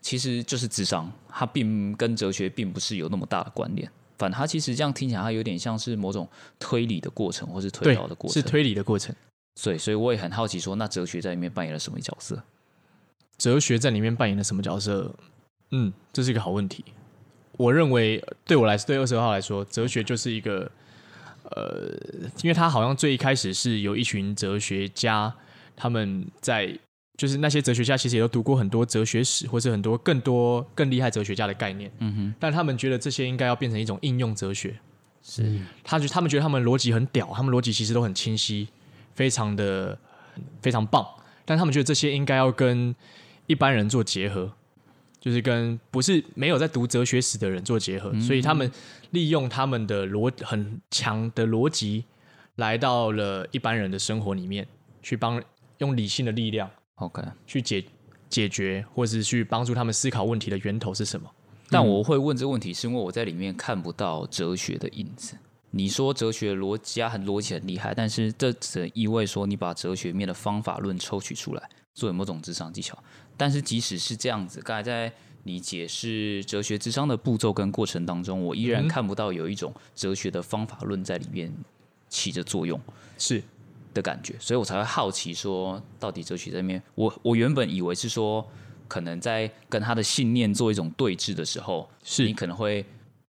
[0.02, 3.86] 其实就是智商，它并跟哲学并不是有那么大的关联。
[4.16, 6.26] 反正它其实这样听起来，它有点像是某种
[6.58, 8.32] 推理的过程，或是推导的过程。
[8.32, 9.14] 是推理的过程。
[9.62, 12.42] 对，所以我也很好奇，说那哲学在里面扮演了什么角色？
[13.36, 15.14] 哲学在里面扮演了什么角色？
[15.72, 16.82] 嗯，这是一个好问题。
[17.60, 20.70] 我认为，对我来说，对二十二号来说，哲学就是一个，
[21.50, 21.92] 呃，
[22.42, 25.32] 因为他好像最一开始是有一群哲学家，
[25.76, 26.78] 他们在。
[27.20, 31.92] 就是那些哲学家其实也都读过很多哲学史，或是很多更多更厉害哲学家的概念。
[31.98, 34.74] 嗯哼，但他们觉得这些应该要变成一种应用哲学。
[35.22, 38.68] 是，他觉他们觉得他们逻辑很屌，他们逻辑其实都很清晰，
[39.14, 39.98] 非常的
[40.62, 41.06] 非常棒。
[41.44, 42.96] 但他们觉得这些应该要跟
[43.46, 44.50] 一般人做结合，
[45.20, 48.10] 就是跟不是没有在读哲学史的人做结合。
[48.12, 48.20] 嗯。
[48.20, 48.70] 所以他们
[49.10, 52.04] 利用他们的逻很强的逻辑，
[52.56, 54.66] 来到了一般人的生活里面，
[55.02, 55.42] 去帮
[55.78, 56.68] 用理性的力量。
[56.96, 57.84] OK，去解
[58.28, 61.30] 解决，或者是去帮助他们思考问题的源头是什么？
[61.70, 65.36] 但我会问这个问题，是因为我在里面看不到哲学的影子。
[65.70, 72.98] 你说哲学逻辑很逻辑很厉害，但是这只意味说你把哲学面的方法论抽取出来，作为某种智商技巧。
[73.36, 75.12] 但是即使是这样子，刚才在
[75.44, 81.52] 你解释哲学智商的步骤跟过程当中，我依然看不到有一种哲学的方法论在里面
[82.08, 82.80] 起着作用。
[83.18, 83.42] 是。
[83.92, 88.48] 的感觉，所以我才会好奇说，到底哲学这面，我我原本以为是说，
[88.86, 92.86] 可能在跟他的信念做一种对峙的时候，是你可能会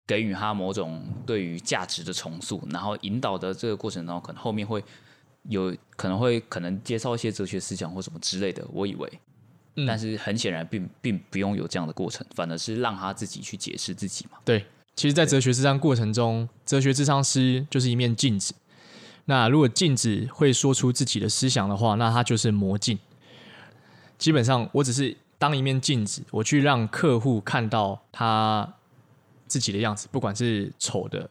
[0.09, 4.83] 给予他某种对于价值的重塑，然后引导的这个过程当中，可能后面会
[5.49, 8.65] 有可能会可能介绍一些哲学思想或什么之类的。
[8.73, 9.21] 我以为，
[9.77, 14.39] 嗯、但是很显然并并不用有这样的过程，反而是让他自己去解释自己嘛。
[14.45, 18.55] 对，其实，在哲学智商过程中，哲学智商师就是一面镜子。
[19.27, 22.99] 那如果镜子会说出自己的思想的话，那它就是魔镜。
[24.19, 28.75] 基本上，我只是当一面镜子，我去让客户看到他
[29.47, 31.31] 自己的样子，不管是丑的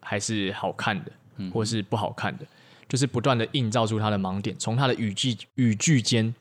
[0.00, 1.12] 还是好看的，
[1.52, 2.46] 或是不好看的，
[2.88, 6.34] 就是不断的映照出他的盲点，从他的语句语句间，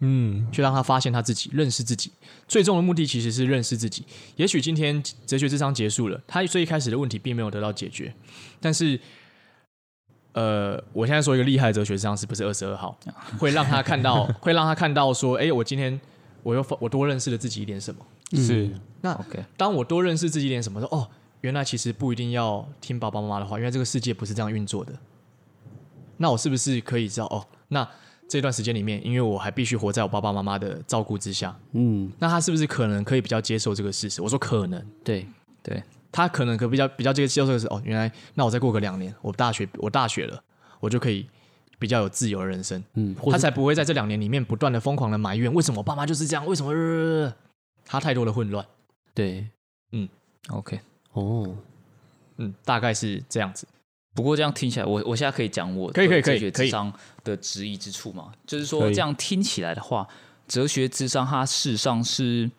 [0.00, 2.10] 嗯，去让他发现他自己，认识自己。
[2.46, 4.04] 最终的目的其实是认识自己。
[4.36, 8.14] 也许今天哲学智商结束了，他最一开始的问题并没有得到解决，
[8.60, 9.00] 但是。
[10.34, 12.96] 呃，我现在说一个厉害的哲学上是不是二十二号，
[13.40, 16.00] 会让他看到， 会让他看到说，哎、欸，我今天
[16.44, 18.06] 我又我多认识了自己一点什么？
[18.34, 21.08] 是、嗯、那 OK，当我多认识自己一点什么，说哦，
[21.40, 24.92] 原来其实不一定要听爸爸妈妈的话，因为这个世界不是这样运作的。
[26.18, 27.44] 那我是不是可以知道哦？
[27.68, 27.88] 那
[28.28, 34.20] 这段时间里面，因为我还必须活在我爸爸妈妈的照顾之下，嗯，那他是不是可能可以比较接受这个事实？
[34.20, 35.26] 我说可能，对
[35.62, 35.82] 对。
[36.10, 40.42] 他可能可比较比较这个接受的是哦，原来那我再过个两年，我大学我大学了，
[40.80, 41.28] 我就可以
[41.78, 47.32] 比较有自由的人生，嗯，他才不会在这两年里面不断的疯狂的埋怨，为什么我爸妈就是这样，为什么、呃、
[47.84, 48.66] 他太多的混乱，
[49.12, 49.46] 对，
[49.92, 50.08] 嗯
[50.48, 50.80] ，OK，
[51.12, 51.54] 哦，
[52.38, 53.68] 嗯，大概是这样子。
[54.18, 60.04] 不过这样听起来，我我现在可以讲我可以可以可以哲学咨商的质疑之处嘛，就是说这样听起来的话，
[60.48, 62.50] 哲学智商它事实上是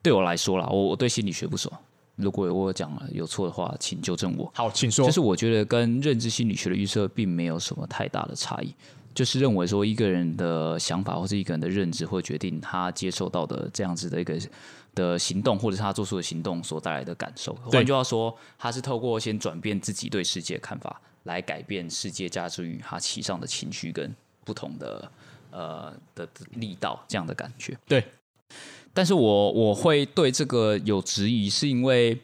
[0.00, 1.72] 对我来说啦，我我对心理学不熟。
[2.14, 4.48] 如果我讲了有错的话，请纠正我。
[4.54, 5.04] 好，请说。
[5.04, 8.72] 就是我觉得跟认知心理学的预测并没有什么太大的差异，
[9.12, 14.38] 就是认为说一个人的想法或是一个人的认知会决定他接受到的这样子的一个
[14.94, 17.54] 的行动，或者是他做出的行动所带来的感受。
[17.54, 25.10] 换句话说，他是透过先转变自己对世界的看法，来改变世界加之于他其上的情绪跟不同的
[25.50, 27.76] 呃的力道这样的感觉。
[27.86, 28.04] 对。
[28.94, 32.20] 但是我我会对这个有质疑，是因为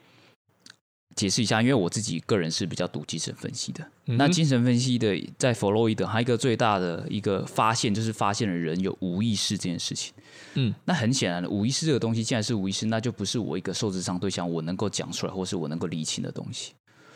[1.19, 3.85] 解释一下，因为我自己个人是比较读精神分析的。
[4.07, 10.15] 嗯、那精神分析的，在弗洛伊德，还有一个最大的一个发现，就是发现了人有无意识这件事情。
[10.55, 16.73] 嗯，那很显然的，无意识这个东西，既然是无意识，那就不是我一个受智商对象我能够讲出来，或是我能够理清的东西。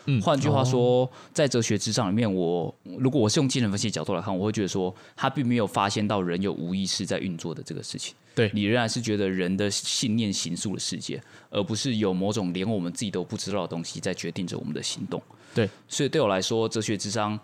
[0.06, 8.14] 嗯，换句话说，哦、在哲学之上里面，我如果我是用精神分析的角度来看，我会觉得说，他并没有发现到人有无意识在运作的这个事情。
[8.34, 15.22] 对，你仍然是觉得人的信念形塑了世界，而不是有某种连我们自己都不知道的东西在决定着我们的行动。
[15.54, 17.38] 对，所以对我来说，哲学之商，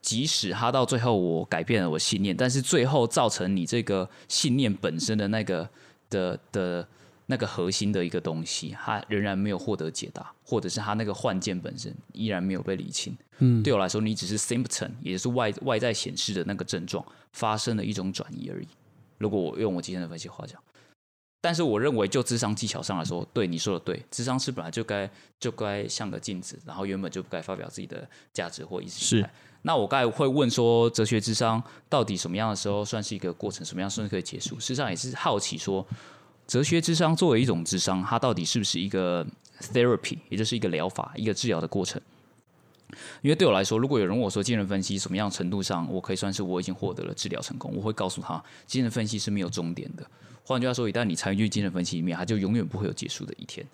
[0.00, 5.68] 即使他到最后我改变了我信念，但是最后造成你这个信念本身的那个
[6.10, 6.88] 的的
[7.32, 13.16] 那个核心的一个东西，它仍然没有获得解答，或者是它那个幻见本身依然没有被理清。
[13.38, 18.68] 嗯，对我来说，你只是 symptom，也就是外外在显示的那个症状发生了一种转移而已。
[19.16, 20.60] 如果我用我今天的分析话讲。
[21.44, 29.26] 但是我认为，就智商技巧上来说，对你说的对，智商是本来就该就该像个镜子，然后原本就不该发表自己的价值或意识形态。
[29.26, 29.34] 是。
[29.62, 34.54] 那我刚才会问说，哲学智商到底什么样的时候算是一个过程，什么样算是可以结束？
[34.60, 35.84] 事实上也是好奇说，
[36.46, 39.26] 哲学智商作为一种智商，它到底是不是一个
[39.60, 42.00] therapy，也就是一个疗法，一个治疗的过程？
[43.22, 50.06] 因为对我来说，如果有人问我说精神分析什么样程度上我可以算是我已经获得了治疗成功，我会告诉他，精神分析是没有终点的。
[50.44, 53.66] 换句话说，一旦你参与精神分析里面，它就永远不会有结束的一天。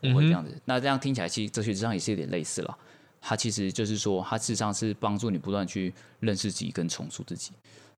[0.00, 0.58] 我会这样子。
[0.64, 2.76] 那这样听起来，其实哲学咨商也是有点类似了。
[3.20, 7.52] 它其实就是说，它事实上是帮助你不断去认识自己跟重塑自己。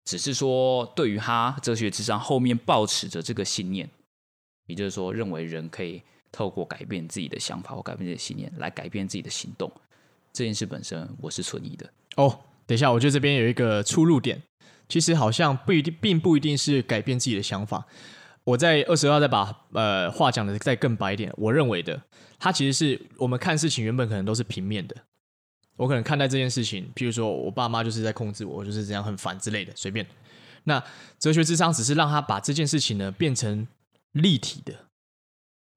[0.04, 3.88] 只是说，对于他哲学之上后面抱持着这个信念，
[4.66, 9.70] 也就是说，认为人可以透过改变自己的想法或改变自己的信念来改变自己的行动，
[10.32, 11.88] 这件事本身我是存疑的。
[12.16, 14.42] 哦，等一下，我觉得这边有一个出入点。
[14.88, 17.86] 其实好像不一定，并不一定是改变自己的想法。
[18.44, 22.02] 我在二十二再把呃话讲的再更白一点，我认为的，
[22.38, 24.96] 它其实是我们看事情原本可能都是平面的。
[25.82, 30.06] 我可能看待这件事情，譬如说我爸妈就是在控制我，我就是这样很烦之类的，随便。
[30.62, 30.80] 那
[31.18, 33.66] 哲学智商只是让他把这件事情呢变成
[34.12, 34.86] 立体的，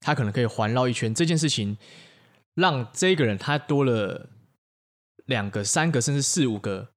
[0.01, 1.75] 他可能可以环绕一圈这件事情，
[2.53, 4.29] 让这个人他多了
[5.25, 6.89] 两个、三个，甚至四五个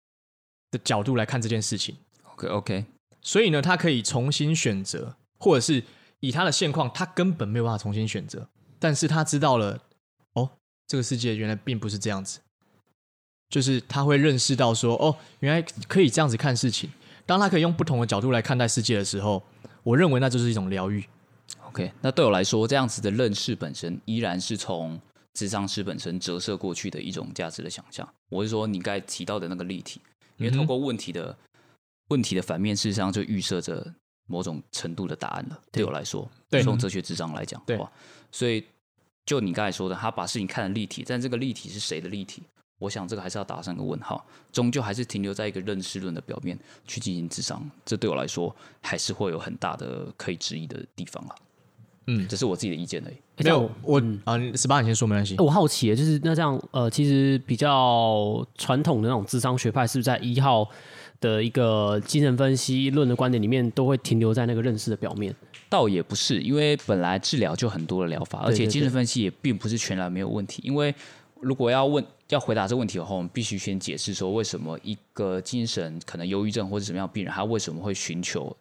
[0.71, 1.97] 的角度来看这件事情。
[2.35, 2.85] OK OK，
[3.23, 5.83] 所以呢，他可以重新选择，或者是
[6.21, 8.47] 以他的现况，他根本没有办法重新选择。
[8.79, 9.81] 但是他知道了，
[10.35, 10.51] 哦，
[10.87, 12.41] 这个世界原来并不是这样子，
[13.49, 16.91] 就是他会认识到说，哦，原来可以这样子看事情。
[17.27, 19.43] 当他可以用不同的角度来看待世界的时候，
[19.83, 21.05] 我认为那就是一种疗愈。
[21.67, 25.01] OK，那对我来说，这样子的认识本身依然是从
[25.35, 28.09] 智商师本身折射过去的一种价值的想象。
[28.29, 30.01] 我是说，你刚才提到的那个立体，
[30.37, 31.37] 因为通过问题的。
[32.11, 33.87] 问题的反面，事实上就预设着
[34.29, 35.61] 某种程度的答案了。
[35.71, 37.93] 对，对我来说，对从哲学智商来讲的话，
[38.33, 38.65] 所以
[39.27, 42.45] 就你刚才说的，他把事情看得立体，但这个立体是谁的立体？
[42.79, 47.69] 我想这个还是要打上个问号，终究还是停留在一个认识论的表面去进行智商。
[47.85, 51.35] 这对我来说，还是会有很大的可以质疑的地方啊。
[52.07, 53.17] 嗯，这是我自己的意见而已。
[53.45, 55.35] 没有，我啊，十八你先说没关系。
[55.39, 60.69] 我好奇，就是那这样，呃，其实比较传统的那种智商学派，是不是在一号？
[61.21, 65.35] 的一个精神分析论的观点里面，都会停留在那个认识的表面。
[65.69, 70.63] 倒也不是，因为本来治疗就很多的疗法，而且精神分析也并不是全然没有问题。
[70.65, 70.95] 因为
[71.41, 78.55] 如果要问要回答这个问题的话，我们必须先解释说，为什么一个精神可能忧郁症或者什么样的病人，他为什么会寻求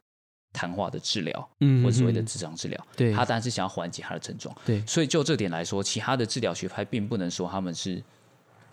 [0.53, 2.87] 谈话的治疗，嗯，或者所谓的智商治疗？
[2.95, 4.55] 对，他当然是想要缓解他的症状。
[4.65, 8.01] 对，所以就这点来说，其他的治疗学派并不能说他们是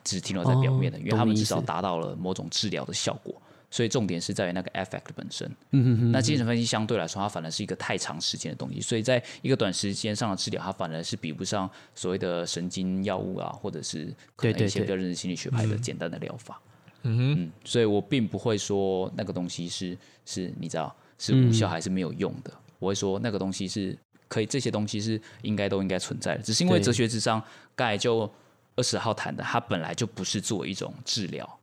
[0.05, 3.35] 只停留在表面的，因为他们至少达到了某种治疗的效果。
[3.75, 5.51] 所以重点是在于那个 effect 本身。
[5.73, 6.13] 嗯哼哼。
[6.13, 16.61] 那精神分析相对来说，它反而是一个太长时间的东西，所以在一个短时间上的治疗，它反而是比不上所谓的神经药物啊，或者是可能一些比较认知心理学派的简单的疗法。
[17.03, 17.43] 嗯哼。
[17.43, 22.53] 嗯，所以我并不会说那个东西是是，你知道是无效还是没有用的。
[22.79, 26.43] 我会说那个东西是可以，这些东西是应该都应该存在的。
[26.45, 27.43] 只是因为哲学之上，
[27.75, 28.33] 刚才就
[28.77, 31.59] 二十号谈的，它本来就不是作为一种治疗。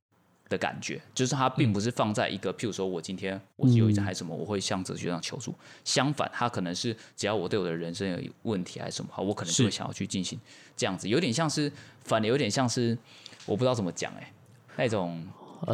[0.52, 5.56] 的感觉，就是它并不是放在一个，譬如说我今天我是有一张还是什么，我会向哲学上求助。
[5.86, 10.38] 相反，它可能是只要我对我的人生有问题还是什么，好，我可能就会想要去进行
[10.76, 11.72] 这样子，有点像是，
[12.04, 12.98] 反的有点像是，
[13.46, 14.32] 我不知道怎么讲，哎，
[14.76, 15.26] 那种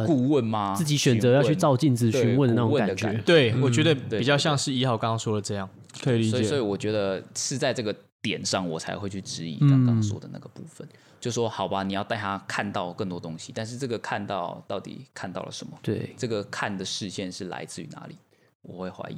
[0.06, 0.74] 顾问吗？
[0.76, 3.12] 自己选择要去照镜子询问的那种感觉。
[3.26, 5.68] 对，我觉得比较像是一号刚刚说的这样，
[6.00, 6.30] 可以理解。
[6.30, 10.86] 所以，所以我觉得是在这个点上，我才会去质疑刚刚说的那个部分。
[11.20, 15.76] 就说好吧，你要带他看到更多东西，但是这个看到到底看到了什么？
[15.82, 18.16] 对，这个看的视线是来自于哪里？
[18.62, 19.16] 我会怀疑。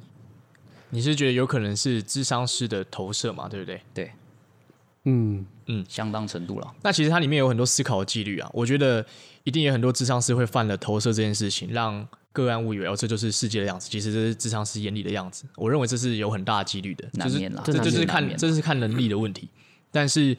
[0.88, 3.48] 你是觉得有可能是智商师的投射嘛？
[3.48, 3.80] 对不对？
[3.92, 4.10] 对，
[5.04, 6.74] 嗯嗯，相当程度了。
[6.82, 9.04] 那其实它里面有很多思考的纪律啊，我觉得
[9.44, 15.44] 一定有很多智商师会犯了投射这件事情，让个案误以为哦，这就是世界的样子，其实这是智商师眼里的样子。
[15.56, 19.48] 我认为这是有很大的几率的，难免啦，这就是看这是看能力的问题，
[19.90, 20.36] 但是。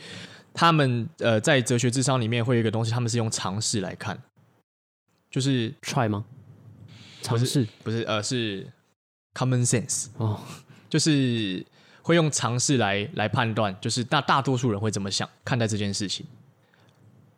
[0.53, 4.21] 他们呃，在哲学智商里面会有一个东西，他们是用尝试来看，
[5.29, 6.25] 就是 try 吗？
[7.21, 8.67] 尝试不是呃是
[9.33, 10.37] common sense 哦，
[10.91, 11.65] 就是
[12.01, 16.25] 会用尝试来来判断，就是大大多数人会怎么想看待这件事情，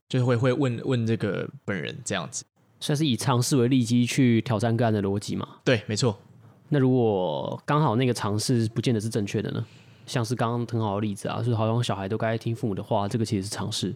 [0.10, 2.44] 就是会会问问这个本人这样子，
[2.84, 5.48] 算是以尝试为利基去挑战个案的逻辑嘛？
[5.64, 6.20] 对，没错。
[6.68, 9.66] 那如果刚好那个尝试不见得是正确的呢？
[10.06, 13.96] 像是刚刚很好的例子啊，就是好像小孩都该听父母的话，这个其实是尝试。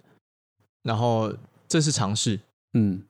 [0.84, 1.30] 然后
[1.68, 2.40] 这是尝试，
[2.76, 3.04] 嗯，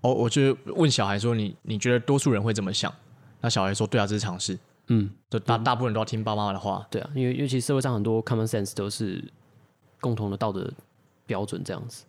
[0.00, 2.90] 哦，我就问小孩说：“你你觉得多数人会怎么想？”
[3.42, 4.58] 那小孩说：“对啊，这是尝试。”
[4.88, 6.86] 嗯，就大大部分人都要听爸妈的话。
[6.90, 9.22] 对啊，因为尤其社会上很多 common sense 都是
[10.00, 10.72] 共同的道德
[11.26, 12.06] 标准这样子。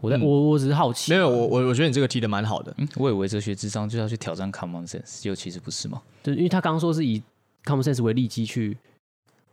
[0.00, 2.72] 我在、嗯、我我只是好奇，没有我我我觉得你这个提的蛮好的。
[2.76, 6.02] 嗯，我以为哲学智商就要去挑战 common sense，就其实不是嘛？
[6.22, 7.22] 对，因为他刚刚说是以
[7.64, 8.76] common sense 为利基去，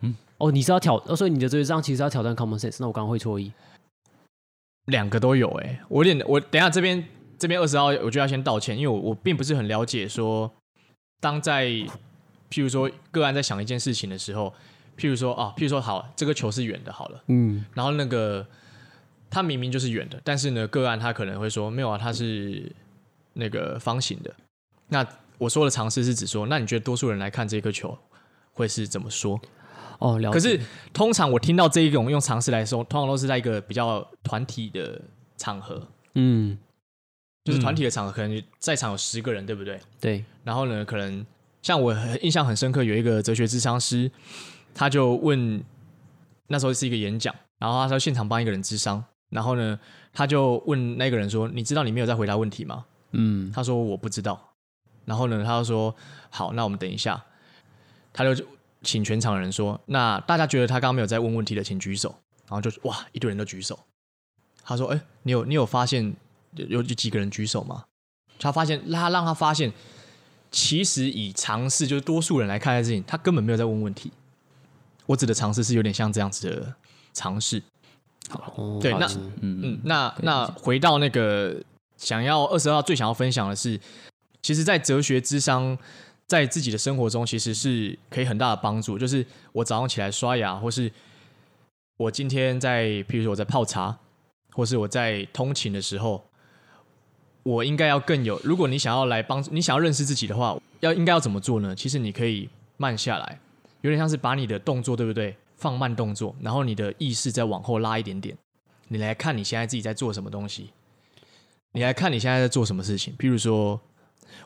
[0.01, 3.53] 嗯，哦，你是要挑，哦，所以你的哲学智商其实要挑战 common sense，那我刚刚会错意，
[4.87, 7.03] 两个都有哎、欸，我有点我等一下这边
[7.39, 10.51] 这边二十号，我就要先道歉，因为我我并不是很了解说，
[11.21, 11.67] 当在
[12.49, 14.53] 譬如说个案在想一件事情的时候，
[14.97, 18.45] 譬如说啊，譬如说好，这个球是圆的，好了，嗯，然后那个。
[19.33, 22.71] 它明明就是圆的，但是呢，个案他可能会说没有啊，它是
[23.33, 24.31] 那个方形的。
[24.89, 25.03] 那
[25.39, 27.97] 我说的尝试是指说，那你觉得多数人来看这颗球
[28.51, 29.41] 会是怎么说？
[29.97, 30.33] 哦，了解。
[30.33, 30.61] 可是
[30.93, 35.01] 通常我听到这一种用尝试来说，通常都是在一个比较团体的
[35.35, 36.55] 场合，嗯，
[37.43, 39.79] 就是团体的场合，可能在场有十个人，对不对？
[39.99, 40.23] 对。
[40.43, 41.25] 然后呢，可能
[41.63, 44.11] 像我印象很深刻，有一个哲学智商师，
[44.75, 45.63] 他就问，
[46.49, 49.03] 那时候是一个演讲，然后他说现场帮一个人智商。
[49.33, 49.79] 然后呢，
[50.13, 54.53] 他就问那个人说：“你知道你没有在回答问题吗？”嗯，他说：“我不知道。”
[55.05, 55.95] 然后呢，他就说
[56.29, 57.21] ：“好，那我们等一下。”
[58.13, 58.45] 他就
[58.83, 62.15] 请全场的人说：“那大家觉得他刚刚没有在问问题的，请举手。”
[62.47, 63.79] 然后就哇，一堆人都举手。
[64.63, 66.15] 他说：“哎，你有你有发现
[66.55, 67.85] 有有几个人举手吗？”
[68.39, 69.71] 他发现他让他发现，
[70.51, 74.11] 其实以尝试就是多数人来看待事情，他根本没有在问问题。
[75.05, 76.75] 我指的尝试是有点像这样子的
[77.13, 77.61] 尝试。
[78.29, 79.05] 好，对，那
[79.41, 81.55] 嗯嗯，那那回到那个
[81.97, 83.79] 想要二十二号最想要分享的是，
[84.41, 85.77] 其实，在哲学智商，
[86.25, 88.97] 在自己的生活中，其实是可以很大的帮助。
[88.97, 90.91] 就是我早上起来刷牙，或是
[91.97, 93.97] 我今天在，譬如说我在泡茶，
[94.51, 96.23] 或是我在通勤的时候，
[97.43, 98.39] 我应该要更有。
[98.43, 101.75] 如果你想要来帮助，你想要认识自己的话，要应该要怎么做呢？
[101.75, 103.39] 其实你可以慢下来，
[103.81, 105.35] 有点像是把你的动作，对不对？
[105.63, 108.37] 放慢动作，然后你的意识再往后拉一点点，
[108.89, 110.71] 你来看你现在自己在做什么东西。
[111.71, 113.15] 你来看你现在在做什么事情。
[113.17, 113.79] 譬如说，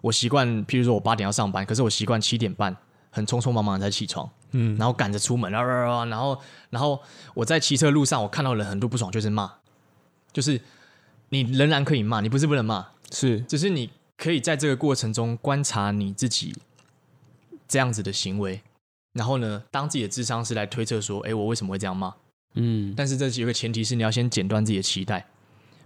[0.02, 2.78] 我习惯，譬如说我八点要上班，可是我习惯七点半
[3.10, 6.40] 很匆匆忙忙才起床，嗯，然后赶着出门，然后然后
[6.70, 7.02] 然后
[7.34, 9.52] 我在骑车路上，我看到人很多不爽，就是骂，
[10.32, 10.62] 就是
[11.30, 16.56] 你仍然可以骂，你不是不能骂，是，只是你可以在这个过程中观察你自己
[17.68, 18.62] 这样子的行为。
[19.18, 22.14] 然后呢，当自己的智商是来推测说：“哎，我为什么会这样骂？”
[22.54, 25.26] 嗯，但是这有个前提是你要先剪断自己的期待，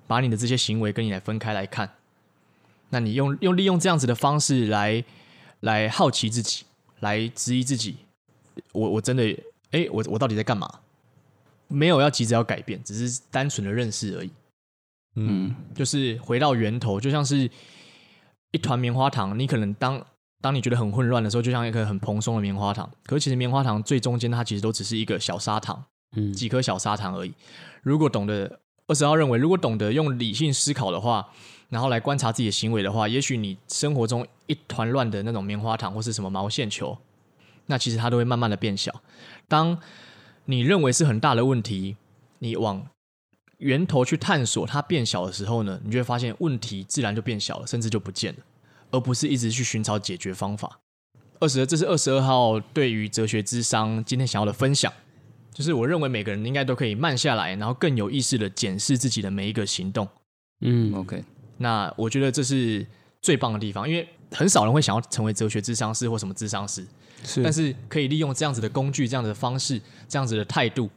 [0.06, 1.90] 把你的这些行为跟你来分开来看。
[2.90, 5.02] 那你用用利用这样子的方式来
[5.62, 6.66] 来好奇自己，
[7.00, 7.96] 来质疑自己。
[8.74, 9.24] 我我真的
[9.72, 10.70] 哎，我我到底在干嘛？
[11.70, 14.32] 没有要急着要改变，只是单纯的认识而已。
[15.16, 17.50] 嗯，就是回到源头，就像是
[18.52, 20.06] 一团棉花糖，你可能当。
[20.42, 22.90] 当你觉得很混乱的时候，就像一颗很蓬松的棉花糖。
[23.06, 25.86] 可是其实棉花糖最中间，它其实都只是一个小砂糖，
[26.18, 27.34] 嗯，几颗小砂糖而已。
[27.84, 31.30] 如果懂得二十号认为，如果懂得用理性思考的话，
[31.70, 36.98] 然后来观察自己的行为的话，也许你生活中一团乱的那种棉花糖或是什么毛线球，
[37.68, 39.02] 那其实它都会慢慢的变小。
[39.48, 39.78] 当
[40.46, 41.96] 你认为是很大的问题，
[42.40, 42.88] 你往
[43.60, 48.40] 源头去探索它变小的时候呢，你就会发现问题自然就变小了，甚至就不见了。
[48.92, 50.80] 而不是一直去寻找解决方法。
[51.40, 54.94] 二十二，这是二十二号对于哲学智商今天想要的分享，
[55.52, 60.08] 就是我认为每个人应该都可以慢下来，然后更有意识的检视自己的每一个行动。
[60.60, 61.24] 嗯，OK，
[61.58, 62.86] 那我觉得这是
[63.22, 66.86] 最棒的地方，因为很少人会想要成为哲学智商师或什么智商师，
[67.24, 70.88] 是，但是可以利用这样子的工具、这样子的方式、这样子的态度，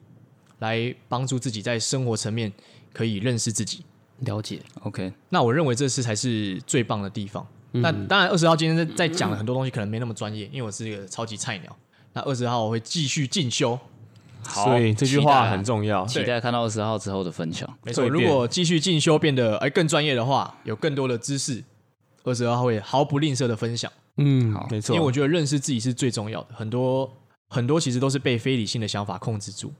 [0.58, 2.52] 来帮助自己在生活层面
[2.92, 3.82] 可以认识自己、
[4.18, 4.60] 了解。
[4.82, 7.46] OK，那我认为这是才是最棒的地方。
[7.74, 11.76] 那当然，二十号今天在在讲的很多东西可能没那么专业，因为我是一个超级菜鸟。
[12.12, 13.76] 那二十号我会继续进修，
[14.44, 17.68] 好，所以这句话很重要，期待看到二十号之后的分享。
[17.82, 21.64] 没错，如果继续进修变得哎更专业的话，有更多的知识，
[22.22, 23.90] 二十号会毫不吝啬的分享。
[24.18, 26.54] 嗯，好，没错，因为我觉得认识自己是最重要的。
[26.54, 27.12] 很多
[27.48, 29.72] 很多其实都是被非理性的想法控制住，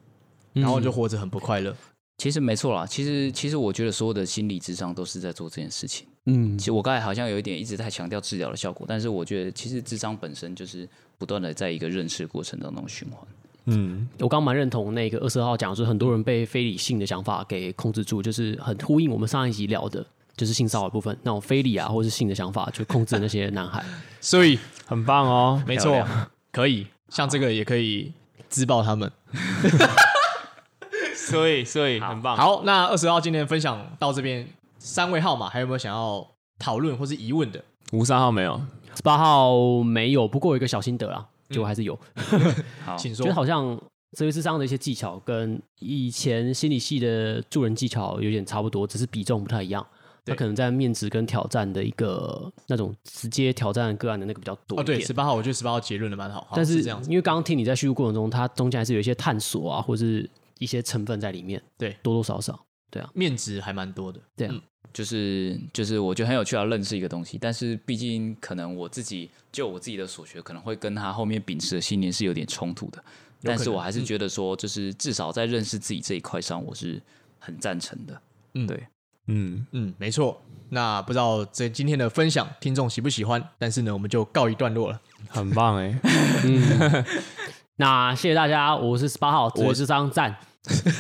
[0.53, 1.73] 然后就活着很不快乐。
[2.19, 6.09] 其实没错啦，其实其实我觉得所有的心理智商都是在做这件事情。
[6.27, 13.21] 嗯，其实我刚才好像有一点一直在强调治疗的效果，但是我觉得其实智商本身就是不断的在一个认识过程当中循环。
[13.67, 20.05] 嗯，我刚蛮认同那个二十二号讲的是很多人被非理性的想法给控制住，就是很呼应我们上一集聊的，
[20.37, 23.85] 就是性骚扰部分，那种非理啊，或是性的想法，就控制那些男孩。
[24.21, 26.07] 所以 很棒哦，没错，
[26.53, 28.13] 可以像这个也可以
[28.49, 29.11] 自爆他们。
[31.17, 32.37] 所以所以很棒。
[32.37, 34.47] 好，那二十号今天分享到这边，
[34.85, 36.27] 三位号码还有没有想要
[36.59, 37.65] 讨论或是疑问的？
[37.93, 38.61] 五三号没有，
[38.95, 41.99] 十八号没有，不过有一个小心得啦，就还是有。
[42.85, 43.25] 好，请说。
[43.25, 43.75] 觉得好像
[44.13, 49.85] 哲学咨商的一些技巧跟以前心理系的助人技巧有点差不多，只是比重不太一样。
[50.27, 54.79] 他可能在面值跟挑战的一个那种直接挑战个案的那个比较多。
[54.79, 56.47] 哦，对，十八号我觉得十八号结论的蛮好。
[56.55, 60.29] 但是这样子，因为刚刚听你在叙述过程中，它中间还是有一些探索啊，或是
[60.59, 61.63] 一些成分在里面。
[61.79, 62.59] 对，多多少少，
[62.91, 64.21] 对啊，面值还蛮多的。
[64.37, 64.51] 对啊。
[64.55, 64.61] 嗯
[64.93, 67.39] 就是就是，我觉得很有趣，要认识一个东西。
[67.41, 73.03] 但是毕竟可能我自己就我自己的所学，可能会跟他后面秉持的信念是有点冲突的。
[73.43, 77.03] 但是我还是觉得说，就是至少在认识自己这一块上，我是
[77.39, 78.21] 很赞成的。
[78.55, 78.87] 嗯，对，
[79.27, 80.41] 嗯嗯，没错。
[80.71, 83.43] 那不知道这今天的分享，听众喜不喜欢？
[83.59, 85.01] 但是呢，我们就告一段落了。
[85.29, 86.01] 很棒哎、欸。
[86.45, 87.05] 嗯，
[87.77, 90.35] 那谢谢大家，我是十八号，我是张赞，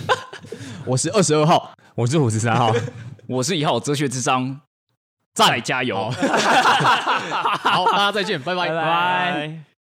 [0.85, 2.74] 我是二十二号，我是五十三号。
[3.28, 4.60] 我是一号哲学咨商，
[5.32, 6.10] 再加油！
[6.12, 9.73] 好，大家再见，拜拜，拜拜。